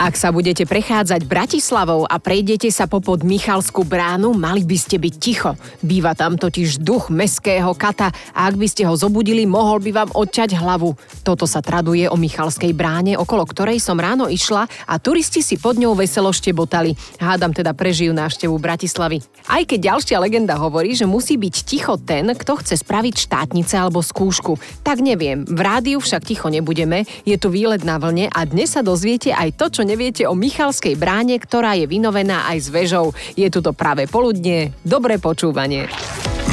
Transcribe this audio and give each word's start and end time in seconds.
Ak 0.00 0.16
sa 0.16 0.32
budete 0.32 0.64
prechádzať 0.64 1.28
Bratislavou 1.28 2.08
a 2.08 2.16
prejdete 2.16 2.72
sa 2.72 2.88
popod 2.88 3.20
Michalskú 3.28 3.84
bránu, 3.84 4.32
mali 4.32 4.64
by 4.64 4.76
ste 4.80 4.96
byť 4.96 5.14
ticho. 5.20 5.52
Býva 5.84 6.16
tam 6.16 6.40
totiž 6.40 6.80
duch 6.80 7.12
meského 7.12 7.76
kata 7.76 8.08
a 8.32 8.48
ak 8.48 8.56
by 8.56 8.66
ste 8.72 8.88
ho 8.88 8.96
zobudili, 8.96 9.44
mohol 9.44 9.84
by 9.84 9.90
vám 9.92 10.10
odťať 10.16 10.56
hlavu. 10.56 10.96
Toto 11.20 11.44
sa 11.44 11.60
traduje 11.60 12.08
o 12.08 12.16
Michalskej 12.16 12.72
bráne, 12.72 13.20
okolo 13.20 13.44
ktorej 13.44 13.84
som 13.84 14.00
ráno 14.00 14.32
išla 14.32 14.64
a 14.88 14.94
turisti 14.96 15.44
si 15.44 15.60
pod 15.60 15.76
ňou 15.76 15.92
veselo 15.92 16.32
štebotali. 16.32 16.96
Hádam 17.20 17.52
teda 17.52 17.76
prežijú 17.76 18.16
návštevu 18.16 18.56
Bratislavy. 18.56 19.20
Aj 19.44 19.60
keď 19.60 19.92
ďalšia 19.92 20.16
legenda 20.24 20.56
hovorí, 20.56 20.96
že 20.96 21.04
musí 21.04 21.36
byť 21.36 21.54
ticho 21.68 22.00
ten, 22.00 22.32
kto 22.32 22.64
chce 22.64 22.80
spraviť 22.80 23.28
štátnice 23.28 23.76
alebo 23.76 24.00
skúšku. 24.00 24.56
Tak 24.80 25.04
neviem, 25.04 25.44
v 25.44 25.60
rádiu 25.60 26.00
však 26.00 26.24
ticho 26.24 26.48
nebudeme, 26.48 27.04
je 27.28 27.36
tu 27.36 27.52
výlet 27.52 27.84
na 27.84 28.00
vlne 28.00 28.32
a 28.32 28.40
dnes 28.48 28.72
sa 28.72 28.80
dozviete 28.80 29.30
aj 29.30 29.60
to, 29.60 29.66
čo 29.68 29.81
neviete 29.86 30.26
o 30.26 30.34
Michalskej 30.34 30.98
bráne, 30.98 31.38
ktorá 31.38 31.78
je 31.78 31.86
vynovená 31.86 32.50
aj 32.50 32.58
s 32.58 32.68
vežou. 32.70 33.14
Je 33.38 33.46
tu 33.52 33.62
to 33.62 33.70
práve 33.70 34.10
poludne. 34.10 34.74
Dobré 34.82 35.18
počúvanie. 35.22 35.86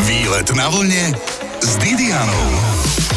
Výlet 0.06 0.50
na 0.54 0.68
vlne 0.70 1.14
s 1.62 1.72
Didianou. 1.82 3.09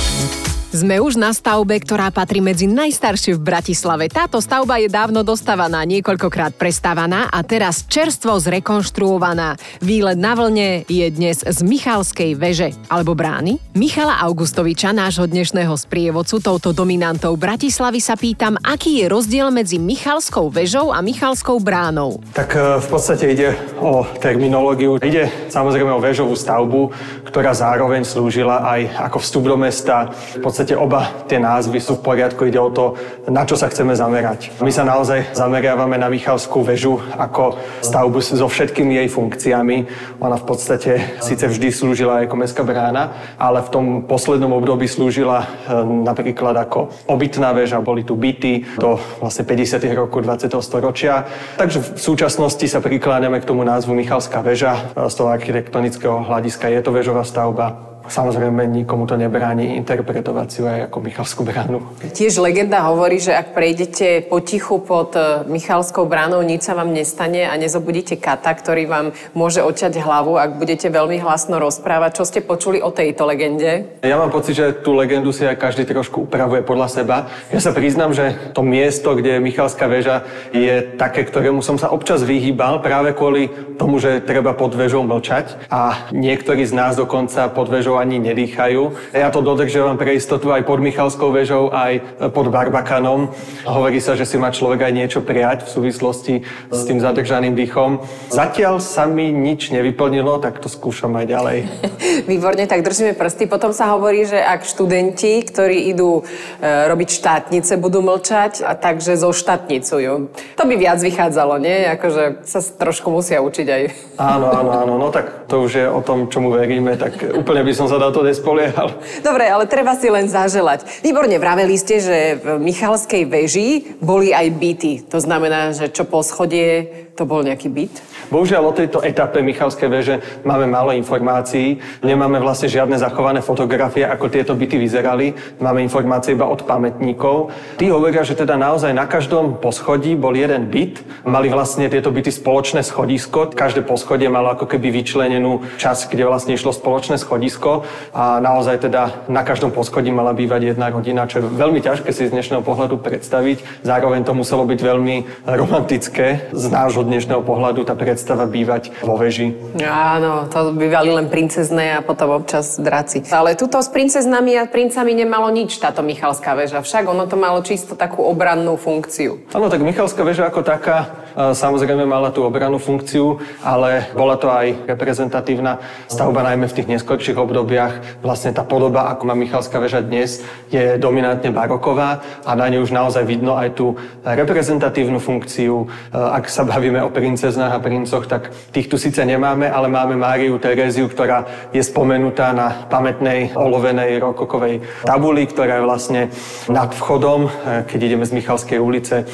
Sme 0.72 1.04
už 1.04 1.20
na 1.20 1.36
stavbe, 1.36 1.76
ktorá 1.84 2.08
patrí 2.08 2.40
medzi 2.40 2.64
najstaršie 2.64 3.36
v 3.36 3.44
Bratislave. 3.44 4.08
Táto 4.08 4.40
stavba 4.40 4.80
je 4.80 4.88
dávno 4.88 5.20
dostávaná, 5.20 5.84
niekoľkokrát 5.84 6.56
prestávaná 6.56 7.28
a 7.28 7.44
teraz 7.44 7.84
čerstvo 7.84 8.40
zrekonštruovaná. 8.40 9.60
Výlet 9.84 10.16
na 10.16 10.32
vlne 10.32 10.88
je 10.88 11.12
dnes 11.12 11.44
z 11.44 11.58
Michalskej 11.60 12.40
veže 12.40 12.72
alebo 12.88 13.12
brány. 13.12 13.60
Michala 13.76 14.16
Augustoviča, 14.24 14.96
nášho 14.96 15.28
dnešného 15.28 15.76
sprievodcu, 15.76 16.40
touto 16.40 16.72
dominantou 16.72 17.36
Bratislavy 17.36 18.00
sa 18.00 18.16
pýtam, 18.16 18.56
aký 18.64 19.04
je 19.04 19.12
rozdiel 19.12 19.52
medzi 19.52 19.76
Michalskou 19.76 20.48
vežou 20.48 20.88
a 20.88 21.04
Michalskou 21.04 21.60
bránou. 21.60 22.24
Tak 22.32 22.56
e, 22.56 22.80
v 22.80 22.88
podstate 22.88 23.28
ide 23.28 23.52
o 23.76 24.08
terminológiu. 24.24 24.96
Ide 25.04 25.52
samozrejme 25.52 25.92
o 25.92 26.00
väžovú 26.00 26.32
stavbu, 26.32 26.96
ktorá 27.28 27.52
zároveň 27.52 28.08
slúžila 28.08 28.64
aj 28.64 29.12
ako 29.12 29.18
vstup 29.20 29.44
do 29.52 29.60
mesta. 29.60 30.08
V 30.40 30.40
podstate 30.40 30.61
podstate 30.62 30.78
oba 30.78 31.26
tie 31.26 31.42
názvy 31.42 31.82
sú 31.82 31.98
v 31.98 32.06
poriadku, 32.06 32.46
ide 32.46 32.62
o 32.62 32.70
to, 32.70 32.94
na 33.26 33.42
čo 33.42 33.58
sa 33.58 33.66
chceme 33.66 33.98
zamerať. 33.98 34.62
My 34.62 34.70
sa 34.70 34.86
naozaj 34.86 35.34
zameriavame 35.34 35.98
na 35.98 36.06
Michalskú 36.06 36.62
väžu 36.62 37.02
ako 37.18 37.58
stavbu 37.82 38.22
so 38.22 38.46
všetkými 38.46 38.94
jej 38.94 39.10
funkciami. 39.10 39.90
Ona 40.22 40.38
v 40.38 40.46
podstate 40.46 41.18
síce 41.18 41.50
vždy 41.50 41.74
slúžila 41.74 42.22
ako 42.22 42.38
mestská 42.38 42.62
brána, 42.62 43.34
ale 43.42 43.58
v 43.66 43.72
tom 43.74 43.86
poslednom 44.06 44.54
období 44.54 44.86
slúžila 44.86 45.66
e, 45.66 45.82
napríklad 45.82 46.54
ako 46.54 47.10
obytná 47.10 47.50
väža, 47.50 47.82
boli 47.82 48.06
tu 48.06 48.14
byty 48.14 48.78
do 48.78 49.02
vlastne 49.18 49.42
50. 49.42 49.82
rokov 49.98 50.22
20. 50.22 50.46
storočia. 50.62 51.26
Takže 51.58 51.98
v 51.98 51.98
súčasnosti 51.98 52.70
sa 52.70 52.78
prikláňame 52.78 53.42
k 53.42 53.48
tomu 53.50 53.66
názvu 53.66 53.98
Michalská 53.98 54.46
väža. 54.46 54.94
Z 54.94 55.14
toho 55.18 55.34
architektonického 55.34 56.22
hľadiska 56.22 56.70
je 56.70 56.80
to 56.86 56.94
väžová 56.94 57.26
stavba. 57.26 57.91
Samozrejme, 58.08 58.66
nikomu 58.66 59.06
to 59.06 59.14
nebráni 59.14 59.78
interpretovať 59.78 60.46
si 60.50 60.60
aj 60.62 60.78
ako 60.90 60.98
Michalskú 61.02 61.42
bránu. 61.46 61.78
Tiež 62.12 62.42
legenda 62.42 62.82
hovorí, 62.86 63.22
že 63.22 63.34
ak 63.34 63.54
prejdete 63.54 64.26
potichu 64.26 64.82
pod 64.82 65.14
e, 65.14 65.46
Michalskou 65.46 66.04
bránou, 66.06 66.42
nič 66.42 66.66
sa 66.66 66.74
vám 66.74 66.90
nestane 66.90 67.46
a 67.46 67.54
nezobudíte 67.54 68.18
kata, 68.18 68.50
ktorý 68.52 68.90
vám 68.90 69.06
môže 69.32 69.62
oťať 69.62 70.02
hlavu, 70.02 70.34
ak 70.38 70.58
budete 70.58 70.90
veľmi 70.90 71.22
hlasno 71.22 71.62
rozprávať. 71.62 72.18
Čo 72.18 72.24
ste 72.28 72.40
počuli 72.42 72.82
o 72.82 72.90
tejto 72.90 73.24
legende? 73.24 73.98
Ja 74.02 74.18
mám 74.18 74.34
pocit, 74.34 74.58
že 74.58 74.74
tú 74.82 74.98
legendu 74.98 75.30
si 75.30 75.46
aj 75.46 75.58
každý 75.58 75.86
trošku 75.86 76.26
upravuje 76.26 76.66
podľa 76.66 76.88
seba. 76.90 77.16
Ja 77.54 77.62
sa 77.62 77.70
priznám, 77.70 78.12
že 78.12 78.34
to 78.52 78.66
miesto, 78.66 79.14
kde 79.14 79.38
je 79.38 79.44
Michalská 79.44 79.86
väža, 79.86 80.26
je 80.50 80.96
také, 80.98 81.24
ktorému 81.26 81.64
som 81.64 81.78
sa 81.78 81.90
občas 81.90 82.22
vyhýbal 82.26 82.84
práve 82.84 83.14
kvôli 83.14 83.48
tomu, 83.80 83.98
že 84.02 84.22
treba 84.22 84.52
pod 84.52 84.74
väžou 84.74 85.04
mlčať. 85.06 85.70
A 85.72 86.10
niektorí 86.10 86.64
z 86.66 86.76
nás 86.76 86.94
dokonca 86.94 87.48
pod 87.50 87.72
väžou 87.72 87.91
väžou 87.92 88.00
ani 88.00 88.16
nedýchajú. 88.24 89.12
Ja 89.12 89.28
to 89.28 89.44
dodržiavam 89.44 90.00
pre 90.00 90.16
istotu 90.16 90.48
aj 90.48 90.64
pod 90.64 90.80
Michalskou 90.80 91.28
väžou, 91.28 91.68
aj 91.68 92.24
pod 92.32 92.48
Barbakanom. 92.48 93.28
Hovorí 93.68 94.00
sa, 94.00 94.16
že 94.16 94.24
si 94.24 94.40
má 94.40 94.48
človek 94.48 94.88
aj 94.88 94.92
niečo 94.96 95.20
prijať 95.20 95.68
v 95.68 95.70
súvislosti 95.76 96.34
s 96.72 96.80
tým 96.88 97.04
zadržaným 97.04 97.52
dýchom. 97.52 98.00
Zatiaľ 98.32 98.80
sa 98.80 99.04
mi 99.04 99.28
nič 99.28 99.68
nevyplnilo, 99.76 100.40
tak 100.40 100.64
to 100.64 100.72
skúšam 100.72 101.12
aj 101.20 101.26
ďalej. 101.28 101.58
Výborne, 102.32 102.64
tak 102.64 102.80
držíme 102.80 103.12
prsty. 103.12 103.44
Potom 103.44 103.76
sa 103.76 103.92
hovorí, 103.92 104.24
že 104.24 104.40
ak 104.40 104.64
študenti, 104.64 105.44
ktorí 105.44 105.92
idú 105.92 106.24
e, 106.24 106.88
robiť 106.88 107.08
štátnice, 107.12 107.76
budú 107.76 108.00
mlčať, 108.00 108.64
a 108.64 108.72
takže 108.72 109.20
zo 109.20 109.36
štátnicujú. 109.36 110.32
To 110.32 110.64
by 110.64 110.74
viac 110.80 110.96
vychádzalo, 110.96 111.60
nie? 111.60 111.84
Akože 111.92 112.40
sa 112.48 112.64
trošku 112.64 113.12
musia 113.12 113.44
učiť 113.44 113.66
aj. 113.68 113.82
Áno, 114.16 114.48
áno, 114.48 114.70
áno. 114.72 114.94
No 114.96 115.08
tak 115.12 115.44
to 115.50 115.68
už 115.68 115.72
je 115.76 115.86
o 115.90 116.00
tom, 116.00 116.32
čomu 116.32 116.54
veríme, 116.54 116.96
tak 116.96 117.20
úplne 117.34 117.66
by 117.66 117.72
som 117.74 117.81
som 117.82 117.98
sa 117.98 117.98
na 117.98 118.14
to 118.14 118.22
nespoliehal. 118.22 118.94
Dobre, 119.26 119.50
ale 119.50 119.66
treba 119.66 119.98
si 119.98 120.06
len 120.06 120.30
zaželať. 120.30 121.02
Výborne, 121.02 121.34
vraveli 121.34 121.74
ste, 121.74 121.98
že 121.98 122.38
v 122.38 122.62
Michalskej 122.62 123.26
veži 123.26 123.98
boli 123.98 124.30
aj 124.30 124.46
byty. 124.54 124.92
To 125.10 125.18
znamená, 125.18 125.74
že 125.74 125.90
čo 125.90 126.06
po 126.06 126.22
schodie, 126.22 126.86
to 127.18 127.26
bol 127.26 127.42
nejaký 127.42 127.66
byt? 127.66 127.90
Bohužiaľ 128.32 128.64
o 128.64 128.72
tejto 128.72 129.04
etape 129.04 129.44
Michalskej 129.44 129.92
veže 129.92 130.14
máme 130.40 130.64
málo 130.64 130.96
informácií. 130.96 131.84
Nemáme 132.00 132.40
vlastne 132.40 132.64
žiadne 132.64 132.96
zachované 132.96 133.44
fotografie, 133.44 134.08
ako 134.08 134.32
tieto 134.32 134.56
byty 134.56 134.80
vyzerali. 134.80 135.36
Máme 135.60 135.84
informácie 135.84 136.32
iba 136.32 136.48
od 136.48 136.64
pamätníkov. 136.64 137.52
Tí 137.76 137.92
hovoria, 137.92 138.24
že 138.24 138.32
teda 138.32 138.56
naozaj 138.56 138.96
na 138.96 139.04
každom 139.04 139.60
poschodí 139.60 140.16
bol 140.16 140.32
jeden 140.32 140.72
byt. 140.72 141.04
Mali 141.28 141.52
vlastne 141.52 141.92
tieto 141.92 142.08
byty 142.08 142.32
spoločné 142.32 142.80
schodisko. 142.80 143.52
Každé 143.52 143.84
poschodie 143.84 144.32
malo 144.32 144.56
ako 144.56 144.64
keby 144.64 144.88
vyčlenenú 144.88 145.68
časť, 145.76 146.16
kde 146.16 146.24
vlastne 146.24 146.56
išlo 146.56 146.72
spoločné 146.72 147.20
schodisko. 147.20 147.84
A 148.16 148.40
naozaj 148.40 148.88
teda 148.88 149.28
na 149.28 149.44
každom 149.44 149.76
poschodí 149.76 150.08
mala 150.08 150.32
bývať 150.32 150.72
jedna 150.72 150.88
rodina, 150.88 151.28
čo 151.28 151.44
je 151.44 151.52
veľmi 151.52 151.84
ťažké 151.84 152.08
si 152.08 152.24
z 152.24 152.32
dnešného 152.32 152.64
pohľadu 152.64 152.96
predstaviť. 152.96 153.84
Zároveň 153.84 154.24
to 154.24 154.32
muselo 154.32 154.64
byť 154.64 154.80
veľmi 154.80 155.44
romantické 155.44 156.48
z 156.48 156.64
nášho 156.72 157.04
dnešného 157.04 157.44
pohľadu 157.44 157.84
tá 157.84 157.92
predstava 157.92 158.21
predstava 158.22 158.46
bývať 158.46 158.94
vo 159.02 159.18
veži. 159.18 159.50
Áno, 159.82 160.46
to 160.46 160.70
bývali 160.70 161.10
len 161.10 161.26
princezné 161.26 161.98
a 161.98 162.06
potom 162.06 162.38
občas 162.38 162.78
draci. 162.78 163.26
Ale 163.34 163.58
tuto 163.58 163.82
s 163.82 163.90
princeznami 163.90 164.54
a 164.62 164.70
princami 164.70 165.10
nemalo 165.10 165.50
nič 165.50 165.82
táto 165.82 166.06
Michalská 166.06 166.54
väža. 166.54 166.86
Však 166.86 167.10
ono 167.10 167.26
to 167.26 167.34
malo 167.34 167.58
čisto 167.66 167.98
takú 167.98 168.22
obrannú 168.22 168.78
funkciu. 168.78 169.42
Áno, 169.50 169.66
tak 169.66 169.82
Michalská 169.82 170.22
väža 170.22 170.46
ako 170.46 170.62
taká 170.62 171.18
samozrejme 171.34 172.06
mala 172.06 172.30
tú 172.30 172.44
obrannú 172.44 172.78
funkciu, 172.78 173.42
ale 173.64 174.06
bola 174.12 174.36
to 174.38 174.52
aj 174.52 174.86
reprezentatívna 174.86 175.82
stavba 176.06 176.44
najmä 176.44 176.68
v 176.68 176.76
tých 176.78 176.90
neskorších 176.92 177.40
obdobiach. 177.40 178.22
Vlastne 178.22 178.54
tá 178.54 178.62
podoba, 178.62 179.10
ako 179.10 179.26
má 179.26 179.34
Michalská 179.34 179.80
väža 179.80 180.04
dnes, 180.04 180.44
je 180.70 180.94
dominantne 181.00 181.50
baroková 181.50 182.22
a 182.46 182.54
na 182.54 182.70
nej 182.70 182.78
už 182.78 182.94
naozaj 182.94 183.24
vidno 183.26 183.56
aj 183.56 183.74
tú 183.74 183.98
reprezentatívnu 184.22 185.18
funkciu. 185.18 185.88
Ak 186.12 186.52
sa 186.52 186.68
bavíme 186.68 187.00
o 187.00 187.08
princeznách 187.08 187.80
a 187.80 187.82
princoch, 187.82 188.11
Vianococh, 188.12 188.28
tak 188.28 188.52
tých 188.76 188.92
tu 188.92 189.00
síce 189.00 189.24
nemáme, 189.24 189.72
ale 189.72 189.88
máme 189.88 190.20
Máriu 190.20 190.60
Teréziu, 190.60 191.08
ktorá 191.08 191.48
je 191.72 191.80
spomenutá 191.80 192.52
na 192.52 192.84
pamätnej 192.92 193.56
olovenej 193.56 194.20
rokokovej 194.20 194.84
tabuli, 195.08 195.48
ktorá 195.48 195.80
je 195.80 195.88
vlastne 195.88 196.20
nad 196.68 196.92
vchodom. 196.92 197.48
E, 197.48 197.50
keď 197.88 198.00
ideme 198.12 198.28
z 198.28 198.36
Michalskej 198.36 198.76
ulice 198.76 199.24
e, 199.24 199.26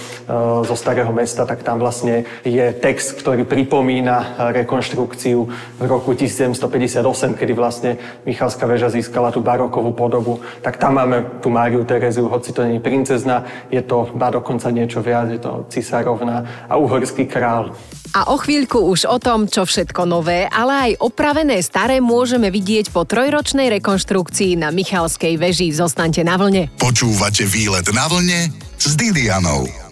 zo 0.62 0.76
Starého 0.78 1.10
mesta, 1.10 1.42
tak 1.42 1.66
tam 1.66 1.82
vlastne 1.82 2.22
je 2.46 2.70
text, 2.78 3.18
ktorý 3.18 3.42
pripomína 3.42 4.54
rekonštrukciu 4.54 5.38
v 5.82 5.82
roku 5.82 6.14
1758, 6.14 7.02
kedy 7.34 7.52
vlastne 7.58 7.98
Michalská 8.22 8.62
väža 8.70 8.94
získala 8.94 9.34
tú 9.34 9.42
barokovú 9.42 9.90
podobu. 9.90 10.38
Tak 10.62 10.78
tam 10.78 11.02
máme 11.02 11.42
tú 11.42 11.50
Máriu 11.50 11.82
Tereziu, 11.82 12.30
hoci 12.30 12.54
to 12.54 12.62
nie 12.62 12.78
je 12.78 12.86
princezna, 12.86 13.42
je 13.74 13.82
to 13.82 14.06
ba 14.14 14.30
dokonca 14.30 14.70
niečo 14.70 15.02
viac, 15.02 15.34
je 15.34 15.42
to 15.42 15.66
cisárovna 15.66 16.46
a 16.70 16.78
uhorský 16.78 17.26
král. 17.26 17.74
A 18.18 18.34
o 18.34 18.34
chvíľku 18.34 18.82
už 18.82 19.06
o 19.06 19.22
tom, 19.22 19.46
čo 19.46 19.62
všetko 19.62 20.02
nové, 20.02 20.50
ale 20.50 20.90
aj 20.90 21.06
opravené 21.06 21.62
staré 21.62 22.02
môžeme 22.02 22.50
vidieť 22.50 22.90
po 22.90 23.06
trojročnej 23.06 23.70
rekonštrukcii 23.78 24.58
na 24.58 24.74
Michalskej 24.74 25.38
veži. 25.38 25.70
Zostaňte 25.70 26.26
na 26.26 26.34
vlne. 26.34 26.66
Počúvate 26.82 27.46
výlet 27.46 27.86
na 27.94 28.10
vlne 28.10 28.50
s 28.74 28.98
Didianou. 28.98 29.87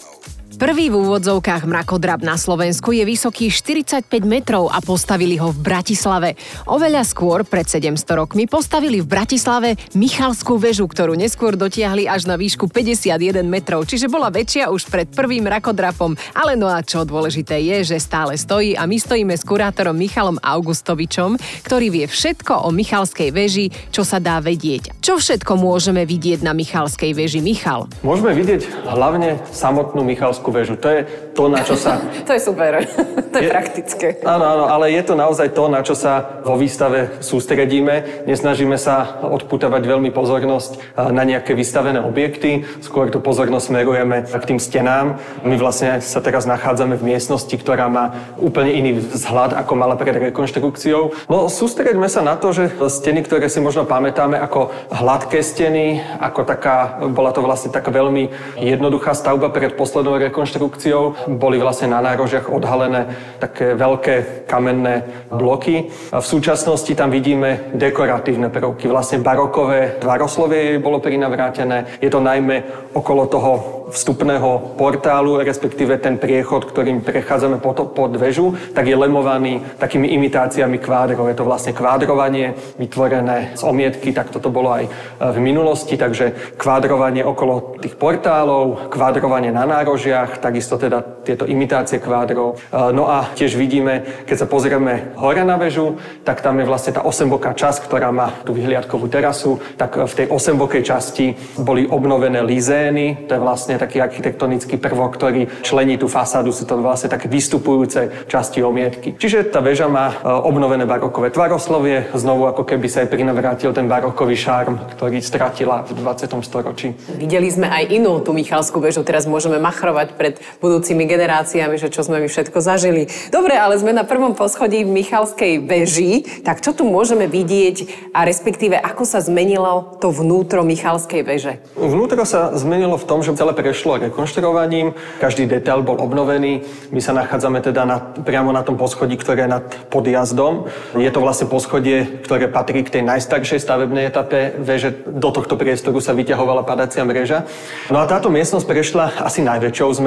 Prvý 0.56 0.88
v 0.88 1.04
úvodzovkách 1.04 1.68
mrakodrap 1.68 2.24
na 2.24 2.40
Slovensku 2.40 2.88
je 2.88 3.04
vysoký 3.04 3.52
45 3.52 4.08
metrov 4.24 4.72
a 4.72 4.80
postavili 4.80 5.36
ho 5.36 5.52
v 5.52 5.60
Bratislave. 5.60 6.32
Oveľa 6.64 7.04
skôr, 7.04 7.44
pred 7.44 7.68
700 7.68 8.00
rokmi, 8.16 8.48
postavili 8.48 9.04
v 9.04 9.06
Bratislave 9.06 9.76
Michalskú 9.92 10.56
väžu, 10.56 10.88
ktorú 10.88 11.12
neskôr 11.12 11.60
dotiahli 11.60 12.08
až 12.08 12.24
na 12.24 12.40
výšku 12.40 12.72
51 12.72 13.44
metrov, 13.44 13.84
čiže 13.84 14.08
bola 14.08 14.32
väčšia 14.32 14.72
už 14.72 14.88
pred 14.88 15.04
prvým 15.12 15.44
mrakodrapom. 15.44 16.16
Ale 16.32 16.56
no 16.56 16.72
a 16.72 16.80
čo 16.80 17.04
dôležité 17.04 17.60
je, 17.60 17.92
že 17.92 18.00
stále 18.00 18.40
stojí 18.40 18.80
a 18.80 18.88
my 18.88 18.96
stojíme 18.96 19.36
s 19.36 19.44
kurátorom 19.44 19.92
Michalom 19.92 20.40
Augustovičom, 20.40 21.36
ktorý 21.68 21.92
vie 21.92 22.06
všetko 22.08 22.64
o 22.64 22.72
Michalskej 22.72 23.28
väži, 23.28 23.68
čo 23.92 24.08
sa 24.08 24.16
dá 24.24 24.40
vedieť. 24.40 25.04
Čo 25.04 25.20
všetko 25.20 25.52
môžeme 25.60 26.08
vidieť 26.08 26.40
na 26.40 26.56
Michalskej 26.56 27.12
väži, 27.12 27.44
Michal? 27.44 27.92
Môžeme 28.00 28.32
vidieť 28.32 28.88
hlavne 28.88 29.36
samotnú 29.52 30.00
Michalskú 30.00 30.45
Michalskú 30.46 30.50
väžu. 30.54 30.74
To 30.78 30.88
je 30.88 31.00
to, 31.34 31.42
na 31.50 31.60
čo 31.62 31.74
sa... 31.74 31.98
to 32.28 32.32
je 32.32 32.40
super, 32.40 32.86
to 33.32 33.36
je, 33.38 33.46
je 33.46 33.50
praktické. 33.50 34.06
Áno, 34.22 34.44
áno, 34.46 34.64
ale 34.70 34.94
je 34.94 35.02
to 35.02 35.14
naozaj 35.18 35.50
to, 35.50 35.66
na 35.66 35.82
čo 35.82 35.98
sa 35.98 36.42
vo 36.46 36.54
výstave 36.54 37.18
sústredíme. 37.18 38.24
Nesnažíme 38.30 38.78
sa 38.78 39.18
odputovať 39.26 39.82
veľmi 39.82 40.10
pozornosť 40.14 40.98
na 41.10 41.22
nejaké 41.26 41.52
vystavené 41.58 41.98
objekty, 41.98 42.62
skôr 42.82 43.10
tú 43.10 43.18
pozornosť 43.18 43.74
smerujeme 43.74 44.22
k 44.26 44.44
tým 44.46 44.60
stenám. 44.62 45.18
My 45.42 45.58
vlastne 45.58 45.98
sa 45.98 46.22
teraz 46.22 46.46
nachádzame 46.46 46.94
v 46.94 47.16
miestnosti, 47.16 47.52
ktorá 47.52 47.90
má 47.90 48.14
úplne 48.38 48.70
iný 48.70 49.02
vzhľad, 49.02 49.58
ako 49.58 49.72
mala 49.74 49.98
pred 49.98 50.14
rekonštrukciou. 50.30 51.26
No 51.26 51.50
sústreďme 51.50 52.06
sa 52.06 52.22
na 52.22 52.38
to, 52.38 52.54
že 52.54 52.70
steny, 52.86 53.26
ktoré 53.26 53.50
si 53.50 53.58
možno 53.58 53.88
pamätáme 53.88 54.38
ako 54.38 54.70
hladké 54.94 55.42
steny, 55.42 56.00
ako 56.22 56.46
taká, 56.46 57.02
bola 57.10 57.34
to 57.34 57.42
vlastne 57.42 57.74
taká 57.74 57.90
veľmi 57.90 58.30
jednoduchá 58.60 59.16
stavba 59.16 59.48
pred 59.56 59.72
poslednou 59.72 60.20
rekonštrukciou, 60.20 60.35
rekonštrukciou. 60.36 61.32
Boli 61.40 61.56
vlastne 61.56 61.88
na 61.88 62.04
nárožiach 62.04 62.52
odhalené 62.52 63.08
také 63.40 63.72
veľké 63.72 64.44
kamenné 64.44 65.24
bloky. 65.32 65.88
A 66.12 66.20
v 66.20 66.26
súčasnosti 66.28 66.92
tam 66.92 67.08
vidíme 67.08 67.72
dekoratívne 67.72 68.52
prvky. 68.52 68.84
Vlastne 68.92 69.24
barokové 69.24 69.96
tvaroslovie 69.96 70.76
bolo 70.76 71.00
prinavrátené. 71.00 72.04
Je 72.04 72.12
to 72.12 72.20
najmä 72.20 72.92
okolo 72.92 73.24
toho 73.32 73.52
vstupného 73.90 74.74
portálu, 74.74 75.38
respektíve 75.38 75.98
ten 76.02 76.18
priechod, 76.18 76.66
ktorým 76.66 77.06
prechádzame 77.06 77.62
pod, 77.62 77.94
pod 77.94 78.12
väžu, 78.18 78.54
tak 78.74 78.90
je 78.90 78.98
lemovaný 78.98 79.62
takými 79.78 80.10
imitáciami 80.10 80.82
kvádrov. 80.82 81.30
Je 81.30 81.38
to 81.38 81.46
vlastne 81.46 81.70
kvádrovanie 81.70 82.58
vytvorené 82.82 83.54
z 83.54 83.62
omietky, 83.62 84.10
tak 84.10 84.34
toto 84.34 84.50
bolo 84.50 84.74
aj 84.74 84.84
e, 84.86 84.90
v 85.30 85.38
minulosti, 85.38 85.94
takže 85.94 86.58
kvádrovanie 86.58 87.22
okolo 87.22 87.78
tých 87.78 87.94
portálov, 87.94 88.90
kvádrovanie 88.90 89.54
na 89.54 89.62
nárožiach, 89.62 90.25
takisto 90.42 90.76
teda 90.76 91.02
tieto 91.22 91.46
imitácie 91.46 92.02
kvádrov. 92.02 92.56
E, 92.56 92.92
no 92.92 93.06
a 93.06 93.30
tiež 93.34 93.54
vidíme, 93.54 94.24
keď 94.26 94.36
sa 94.44 94.46
pozrieme 94.50 95.14
hore 95.18 95.42
na 95.46 95.54
väžu, 95.58 95.98
tak 96.26 96.42
tam 96.42 96.58
je 96.58 96.66
vlastne 96.66 96.94
tá 96.94 97.02
osemboká 97.06 97.54
časť, 97.54 97.86
ktorá 97.86 98.10
má 98.10 98.34
tú 98.42 98.54
vyhliadkovú 98.54 99.06
terasu, 99.06 99.58
tak 99.78 99.96
v 99.96 100.12
tej 100.12 100.26
osembokej 100.30 100.82
časti 100.82 101.36
boli 101.60 101.86
obnovené 101.86 102.42
lizény, 102.42 103.28
to 103.30 103.38
je 103.38 103.40
vlastne 103.40 103.78
taký 103.78 104.02
architektonický 104.02 104.76
prvok, 104.80 105.14
ktorý 105.16 105.46
člení 105.62 106.00
tú 106.00 106.10
fasádu, 106.10 106.50
sú 106.50 106.66
to 106.66 106.78
vlastne 106.80 107.12
také 107.12 107.30
vystupujúce 107.30 108.26
časti 108.26 108.64
omietky. 108.64 109.14
Čiže 109.14 109.52
tá 109.52 109.62
väža 109.62 109.86
má 109.86 110.10
e, 110.10 110.14
obnovené 110.26 110.88
barokové 110.88 111.30
tvaroslovie, 111.30 112.10
znovu 112.16 112.48
ako 112.48 112.64
keby 112.64 112.86
sa 112.88 113.04
aj 113.04 113.12
prinavrátil 113.12 113.70
ten 113.76 113.84
barokový 113.86 114.34
šarm, 114.34 114.96
ktorý 114.96 115.20
stratila 115.20 115.84
v 115.84 116.00
20. 116.00 116.32
storočí. 116.40 116.96
Videli 117.16 117.48
sme 117.52 117.68
aj 117.68 117.84
inú 117.92 118.18
tú 118.24 118.32
Michalskú 118.32 118.80
väžu, 118.80 119.04
teraz 119.04 119.28
môžeme 119.28 119.60
machrovať 119.60 120.15
pred 120.16 120.40
budúcimi 120.64 121.04
generáciami, 121.04 121.76
že 121.76 121.92
čo 121.92 122.00
sme 122.02 122.18
my 122.24 122.28
všetko 122.32 122.58
zažili. 122.64 123.12
Dobre, 123.28 123.54
ale 123.60 123.76
sme 123.76 123.92
na 123.92 124.02
prvom 124.02 124.32
poschodí 124.32 124.82
v 124.82 124.90
Michalskej 124.90 125.62
väži, 125.62 126.42
tak 126.42 126.64
čo 126.64 126.72
tu 126.72 126.88
môžeme 126.88 127.28
vidieť 127.28 128.10
a 128.16 128.24
respektíve 128.24 128.80
ako 128.80 129.04
sa 129.04 129.20
zmenilo 129.20 130.00
to 130.00 130.08
vnútro 130.08 130.64
Michalskej 130.64 131.20
väže? 131.22 131.52
Vnútro 131.76 132.24
sa 132.24 132.56
zmenilo 132.56 132.96
v 132.96 133.04
tom, 133.04 133.20
že 133.20 133.36
celé 133.36 133.52
prešlo 133.52 134.00
rekonštruovaním, 134.00 134.96
každý 135.20 135.44
detail 135.44 135.84
bol 135.84 136.00
obnovený. 136.00 136.64
My 136.94 137.00
sa 137.04 137.12
nachádzame 137.12 137.60
teda 137.60 137.84
na, 137.84 138.00
priamo 138.00 138.54
na 138.54 138.64
tom 138.64 138.80
poschodí, 138.80 139.20
ktoré 139.20 139.44
je 139.44 139.54
nad 139.60 139.66
podjazdom. 139.92 140.70
Je 140.96 141.10
to 141.12 141.20
vlastne 141.20 141.50
poschodie, 141.50 142.22
ktoré 142.24 142.48
patrí 142.48 142.80
k 142.80 142.98
tej 142.98 143.02
najstaršej 143.04 143.60
stavebnej 143.60 144.08
etape 144.08 144.56
veže. 144.62 145.04
Do 145.04 145.28
tohto 145.34 145.58
priestoru 145.60 146.00
sa 146.00 146.16
vyťahovala 146.16 146.64
padacia 146.64 147.04
mreža. 147.04 147.44
No 147.92 148.00
a 148.00 148.08
táto 148.08 148.32
miestnosť 148.32 148.64
prešla 148.64 149.04
asi 149.20 149.42
najväčšou 149.44 149.90
zmenou. 149.98 150.05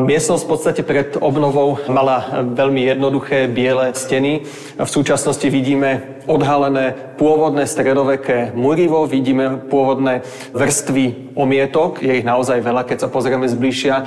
Miestnosť 0.00 0.42
v 0.42 0.50
podstate 0.50 0.82
pred 0.82 1.14
obnovou 1.20 1.78
mala 1.86 2.42
veľmi 2.56 2.88
jednoduché 2.88 3.46
biele 3.46 3.94
steny. 3.94 4.42
V 4.80 4.90
súčasnosti 4.90 5.44
vidíme 5.46 6.21
odhalené 6.26 7.14
pôvodné 7.18 7.66
stredoveké 7.66 8.50
murivo, 8.54 9.06
vidíme 9.06 9.62
pôvodné 9.70 10.26
vrstvy 10.54 11.32
omietok, 11.34 12.04
je 12.04 12.20
ich 12.20 12.26
naozaj 12.26 12.60
veľa, 12.60 12.84
keď 12.84 13.06
sa 13.06 13.08
pozrieme 13.08 13.48
zbližšia. 13.48 13.94
E, 13.96 14.04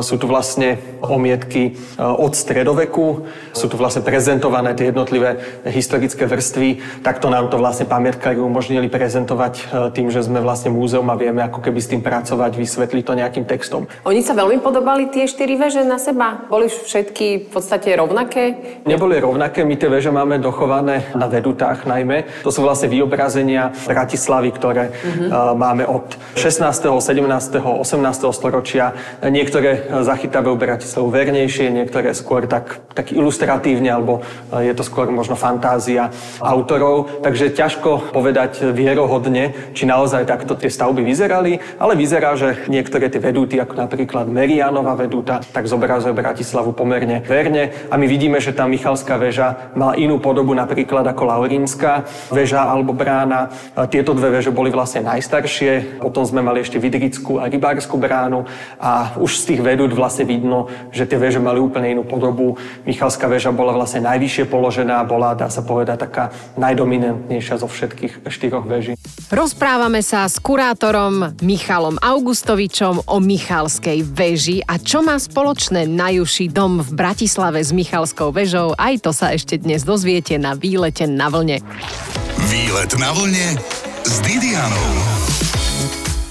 sú 0.00 0.16
tu 0.16 0.24
vlastne 0.30 0.80
omietky 1.04 1.72
e, 1.74 2.00
od 2.00 2.32
stredoveku, 2.32 3.28
sú 3.52 3.66
tu 3.68 3.76
vlastne 3.76 4.00
prezentované 4.00 4.72
tie 4.72 4.88
jednotlivé 4.88 5.42
historické 5.68 6.24
vrstvy. 6.24 7.02
Takto 7.04 7.28
nám 7.28 7.52
to 7.52 7.60
vlastne 7.60 7.84
pamätkári 7.84 8.40
umožnili 8.40 8.88
prezentovať 8.88 9.54
e, 9.58 9.62
tým, 9.92 10.08
že 10.08 10.24
sme 10.24 10.40
vlastne 10.40 10.72
múzeum 10.72 11.08
a 11.12 11.18
vieme 11.18 11.44
ako 11.44 11.60
keby 11.60 11.78
s 11.82 11.90
tým 11.92 12.00
pracovať, 12.00 12.56
vysvetliť 12.56 13.04
to 13.04 13.18
nejakým 13.18 13.44
textom. 13.44 13.84
Oni 14.08 14.24
sa 14.24 14.32
veľmi 14.32 14.64
podobali 14.64 15.12
tie 15.12 15.28
štyri 15.28 15.60
veže 15.60 15.84
na 15.84 16.00
seba? 16.00 16.48
Boli 16.48 16.72
všetky 16.72 17.48
v 17.48 17.48
podstate 17.52 17.92
rovnaké? 17.98 18.80
Neboli 18.88 19.20
rovnaké, 19.20 19.66
my 19.66 19.76
tie 19.76 19.92
veže 19.92 20.08
máme 20.08 20.40
dochované 20.40 21.12
na 21.12 21.28
vedu 21.28 21.51
minútach 21.52 21.84
najmä. 21.84 22.24
To 22.48 22.48
sú 22.48 22.64
vlastne 22.64 22.88
vyobrazenia 22.88 23.76
Bratislavy, 23.84 24.56
ktoré 24.56 24.88
uh-huh. 24.88 25.52
máme 25.52 25.84
od 25.84 26.16
16., 26.40 26.64
17., 26.64 27.60
18. 27.60 27.92
storočia. 28.32 28.96
Niektoré 29.20 29.92
zachytávajú 30.00 30.56
Bratislavu 30.56 31.12
vernejšie, 31.12 31.68
niektoré 31.68 32.16
skôr 32.16 32.48
tak, 32.48 32.80
tak 32.96 33.12
ilustratívne, 33.12 33.92
alebo 33.92 34.24
je 34.48 34.72
to 34.72 34.80
skôr 34.80 35.12
možno 35.12 35.36
fantázia 35.36 36.08
autorov. 36.40 37.20
Takže 37.20 37.52
ťažko 37.52 38.16
povedať 38.16 38.72
vierohodne, 38.72 39.76
či 39.76 39.84
naozaj 39.84 40.24
takto 40.24 40.56
tie 40.56 40.72
stavby 40.72 41.04
vyzerali, 41.04 41.60
ale 41.76 42.00
vyzerá, 42.00 42.32
že 42.32 42.64
niektoré 42.72 43.12
tie 43.12 43.20
vedúty, 43.20 43.60
ako 43.60 43.76
napríklad 43.76 44.24
Merianova 44.24 44.96
vedúta, 44.96 45.44
tak 45.52 45.68
zobrazuje 45.68 46.16
Bratislavu 46.16 46.72
pomerne 46.72 47.20
verne. 47.20 47.76
A 47.92 48.00
my 48.00 48.08
vidíme, 48.08 48.40
že 48.40 48.56
tá 48.56 48.64
Michalská 48.64 49.20
väža 49.20 49.68
mala 49.76 50.00
inú 50.00 50.16
podobu 50.16 50.56
napríklad 50.56 51.04
ako 51.04 51.28
Laurínska 51.42 52.06
väža 52.30 52.62
alebo 52.62 52.94
brána. 52.94 53.50
Tieto 53.90 54.14
dve 54.14 54.38
väže 54.38 54.54
boli 54.54 54.70
vlastne 54.70 55.02
najstaršie, 55.02 55.98
potom 55.98 56.22
sme 56.22 56.38
mali 56.38 56.62
ešte 56.62 56.78
Vidrickú 56.78 57.42
a 57.42 57.50
Rybárskú 57.50 57.98
bránu 57.98 58.46
a 58.78 59.18
už 59.18 59.42
z 59.42 59.44
tých 59.52 59.60
vedút 59.66 59.90
vlastne 59.90 60.22
vidno, 60.22 60.70
že 60.94 61.02
tie 61.10 61.18
väže 61.18 61.42
mali 61.42 61.58
úplne 61.58 61.98
inú 61.98 62.06
podobu. 62.06 62.54
Michalská 62.86 63.26
väža 63.26 63.50
bola 63.50 63.74
vlastne 63.74 64.06
najvyššie 64.06 64.46
položená, 64.46 65.02
bola, 65.02 65.34
dá 65.34 65.50
sa 65.50 65.66
povedať, 65.66 66.06
taká 66.06 66.30
najdominantnejšia 66.54 67.58
zo 67.58 67.66
všetkých 67.66 68.22
štyroch 68.30 68.70
väží. 68.70 68.94
Rozprávame 69.32 70.04
sa 70.04 70.28
s 70.28 70.38
kurátorom 70.38 71.34
Michalom 71.40 71.96
Augustovičom 71.98 73.08
o 73.08 73.16
Michalskej 73.18 74.04
väži 74.04 74.60
a 74.68 74.76
čo 74.76 75.00
má 75.00 75.16
spoločné 75.16 75.88
najúžší 75.88 76.52
dom 76.52 76.84
v 76.84 76.90
Bratislave 76.92 77.64
s 77.64 77.72
Michalskou 77.72 78.28
väžou, 78.28 78.76
aj 78.76 79.08
to 79.08 79.10
sa 79.16 79.32
ešte 79.32 79.56
dnes 79.56 79.88
dozviete 79.88 80.36
na 80.36 80.52
výlete 80.52 81.08
na 81.08 81.31
vlne. 81.32 81.64
Výlet 82.52 82.92
na 83.00 83.16
vlne 83.16 83.56
s 84.04 84.20
Didianou. 84.20 84.92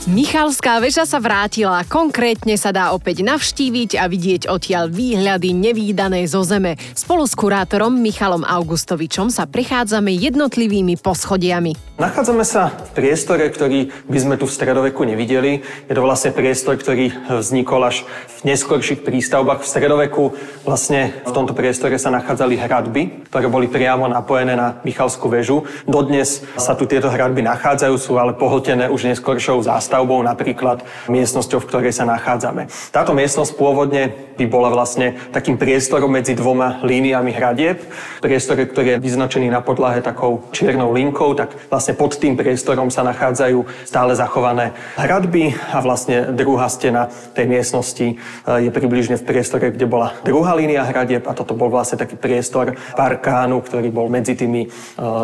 Michalská 0.10 0.82
väža 0.82 1.06
sa 1.06 1.22
vrátila, 1.22 1.86
konkrétne 1.86 2.58
sa 2.58 2.74
dá 2.74 2.90
opäť 2.90 3.22
navštíviť 3.22 4.02
a 4.02 4.10
vidieť 4.10 4.50
odtiaľ 4.50 4.90
výhľady 4.90 5.54
nevýdané 5.54 6.26
zo 6.26 6.42
zeme. 6.42 6.74
Spolu 6.98 7.30
s 7.30 7.38
kurátorom 7.38 7.94
Michalom 7.96 8.42
Augustovičom 8.42 9.30
sa 9.30 9.46
prechádzame 9.46 10.10
jednotlivými 10.18 10.98
poschodiami. 10.98 11.91
Nachádzame 12.02 12.42
sa 12.42 12.74
v 12.74 12.98
priestore, 12.98 13.46
ktorý 13.46 13.94
by 14.10 14.18
sme 14.18 14.34
tu 14.34 14.50
v 14.50 14.56
stredoveku 14.58 15.06
nevideli. 15.06 15.62
Je 15.86 15.94
to 15.94 16.02
vlastne 16.02 16.34
priestor, 16.34 16.74
ktorý 16.74 17.14
vznikol 17.30 17.78
až 17.78 18.10
v 18.42 18.50
neskorších 18.50 19.06
prístavbách 19.06 19.62
v 19.62 19.70
stredoveku. 19.70 20.24
Vlastne 20.66 21.14
v 21.22 21.30
tomto 21.30 21.54
priestore 21.54 22.02
sa 22.02 22.10
nachádzali 22.10 22.58
hradby, 22.58 23.30
ktoré 23.30 23.46
boli 23.54 23.70
priamo 23.70 24.10
napojené 24.10 24.58
na 24.58 24.82
Michalskú 24.82 25.30
väžu. 25.30 25.70
Dodnes 25.86 26.42
sa 26.58 26.74
tu 26.74 26.90
tieto 26.90 27.06
hradby 27.06 27.46
nachádzajú, 27.46 27.94
sú 28.02 28.18
ale 28.18 28.34
pohltené 28.34 28.90
už 28.90 29.06
neskoršou 29.06 29.62
zástavou 29.62 30.02
stavbou, 30.02 30.26
napríklad 30.26 30.82
miestnosťou, 31.12 31.62
v 31.62 31.68
ktorej 31.70 31.94
sa 31.94 32.10
nachádzame. 32.10 32.66
Táto 32.90 33.14
miestnosť 33.14 33.54
pôvodne 33.54 34.10
by 34.40 34.46
bola 34.50 34.74
vlastne 34.74 35.14
takým 35.30 35.60
priestorom 35.62 36.10
medzi 36.10 36.34
dvoma 36.34 36.82
líniami 36.82 37.30
hradieb. 37.30 37.86
Priestor, 38.24 38.58
ktorý 38.58 38.98
je 38.98 39.04
vyznačený 39.04 39.54
na 39.54 39.62
podlahe 39.62 40.02
takou 40.02 40.48
čiernou 40.50 40.90
linkou, 40.90 41.38
tak 41.38 41.54
vlastne 41.70 41.91
vlastne 41.92 42.00
pod 42.00 42.16
tým 42.16 42.40
priestorom 42.40 42.88
sa 42.88 43.04
nachádzajú 43.04 43.68
stále 43.84 44.16
zachované 44.16 44.72
hradby 44.96 45.52
a 45.76 45.84
vlastne 45.84 46.32
druhá 46.32 46.72
stena 46.72 47.12
tej 47.36 47.52
miestnosti 47.52 48.16
je 48.48 48.70
približne 48.72 49.20
v 49.20 49.24
priestore, 49.28 49.76
kde 49.76 49.84
bola 49.84 50.16
druhá 50.24 50.56
línia 50.56 50.88
hradieb 50.88 51.28
a 51.28 51.36
toto 51.36 51.52
bol 51.52 51.68
vlastne 51.68 52.00
taký 52.00 52.16
priestor 52.16 52.80
parkánu, 52.96 53.60
ktorý 53.60 53.92
bol 53.92 54.08
medzi 54.08 54.40
tými 54.40 54.72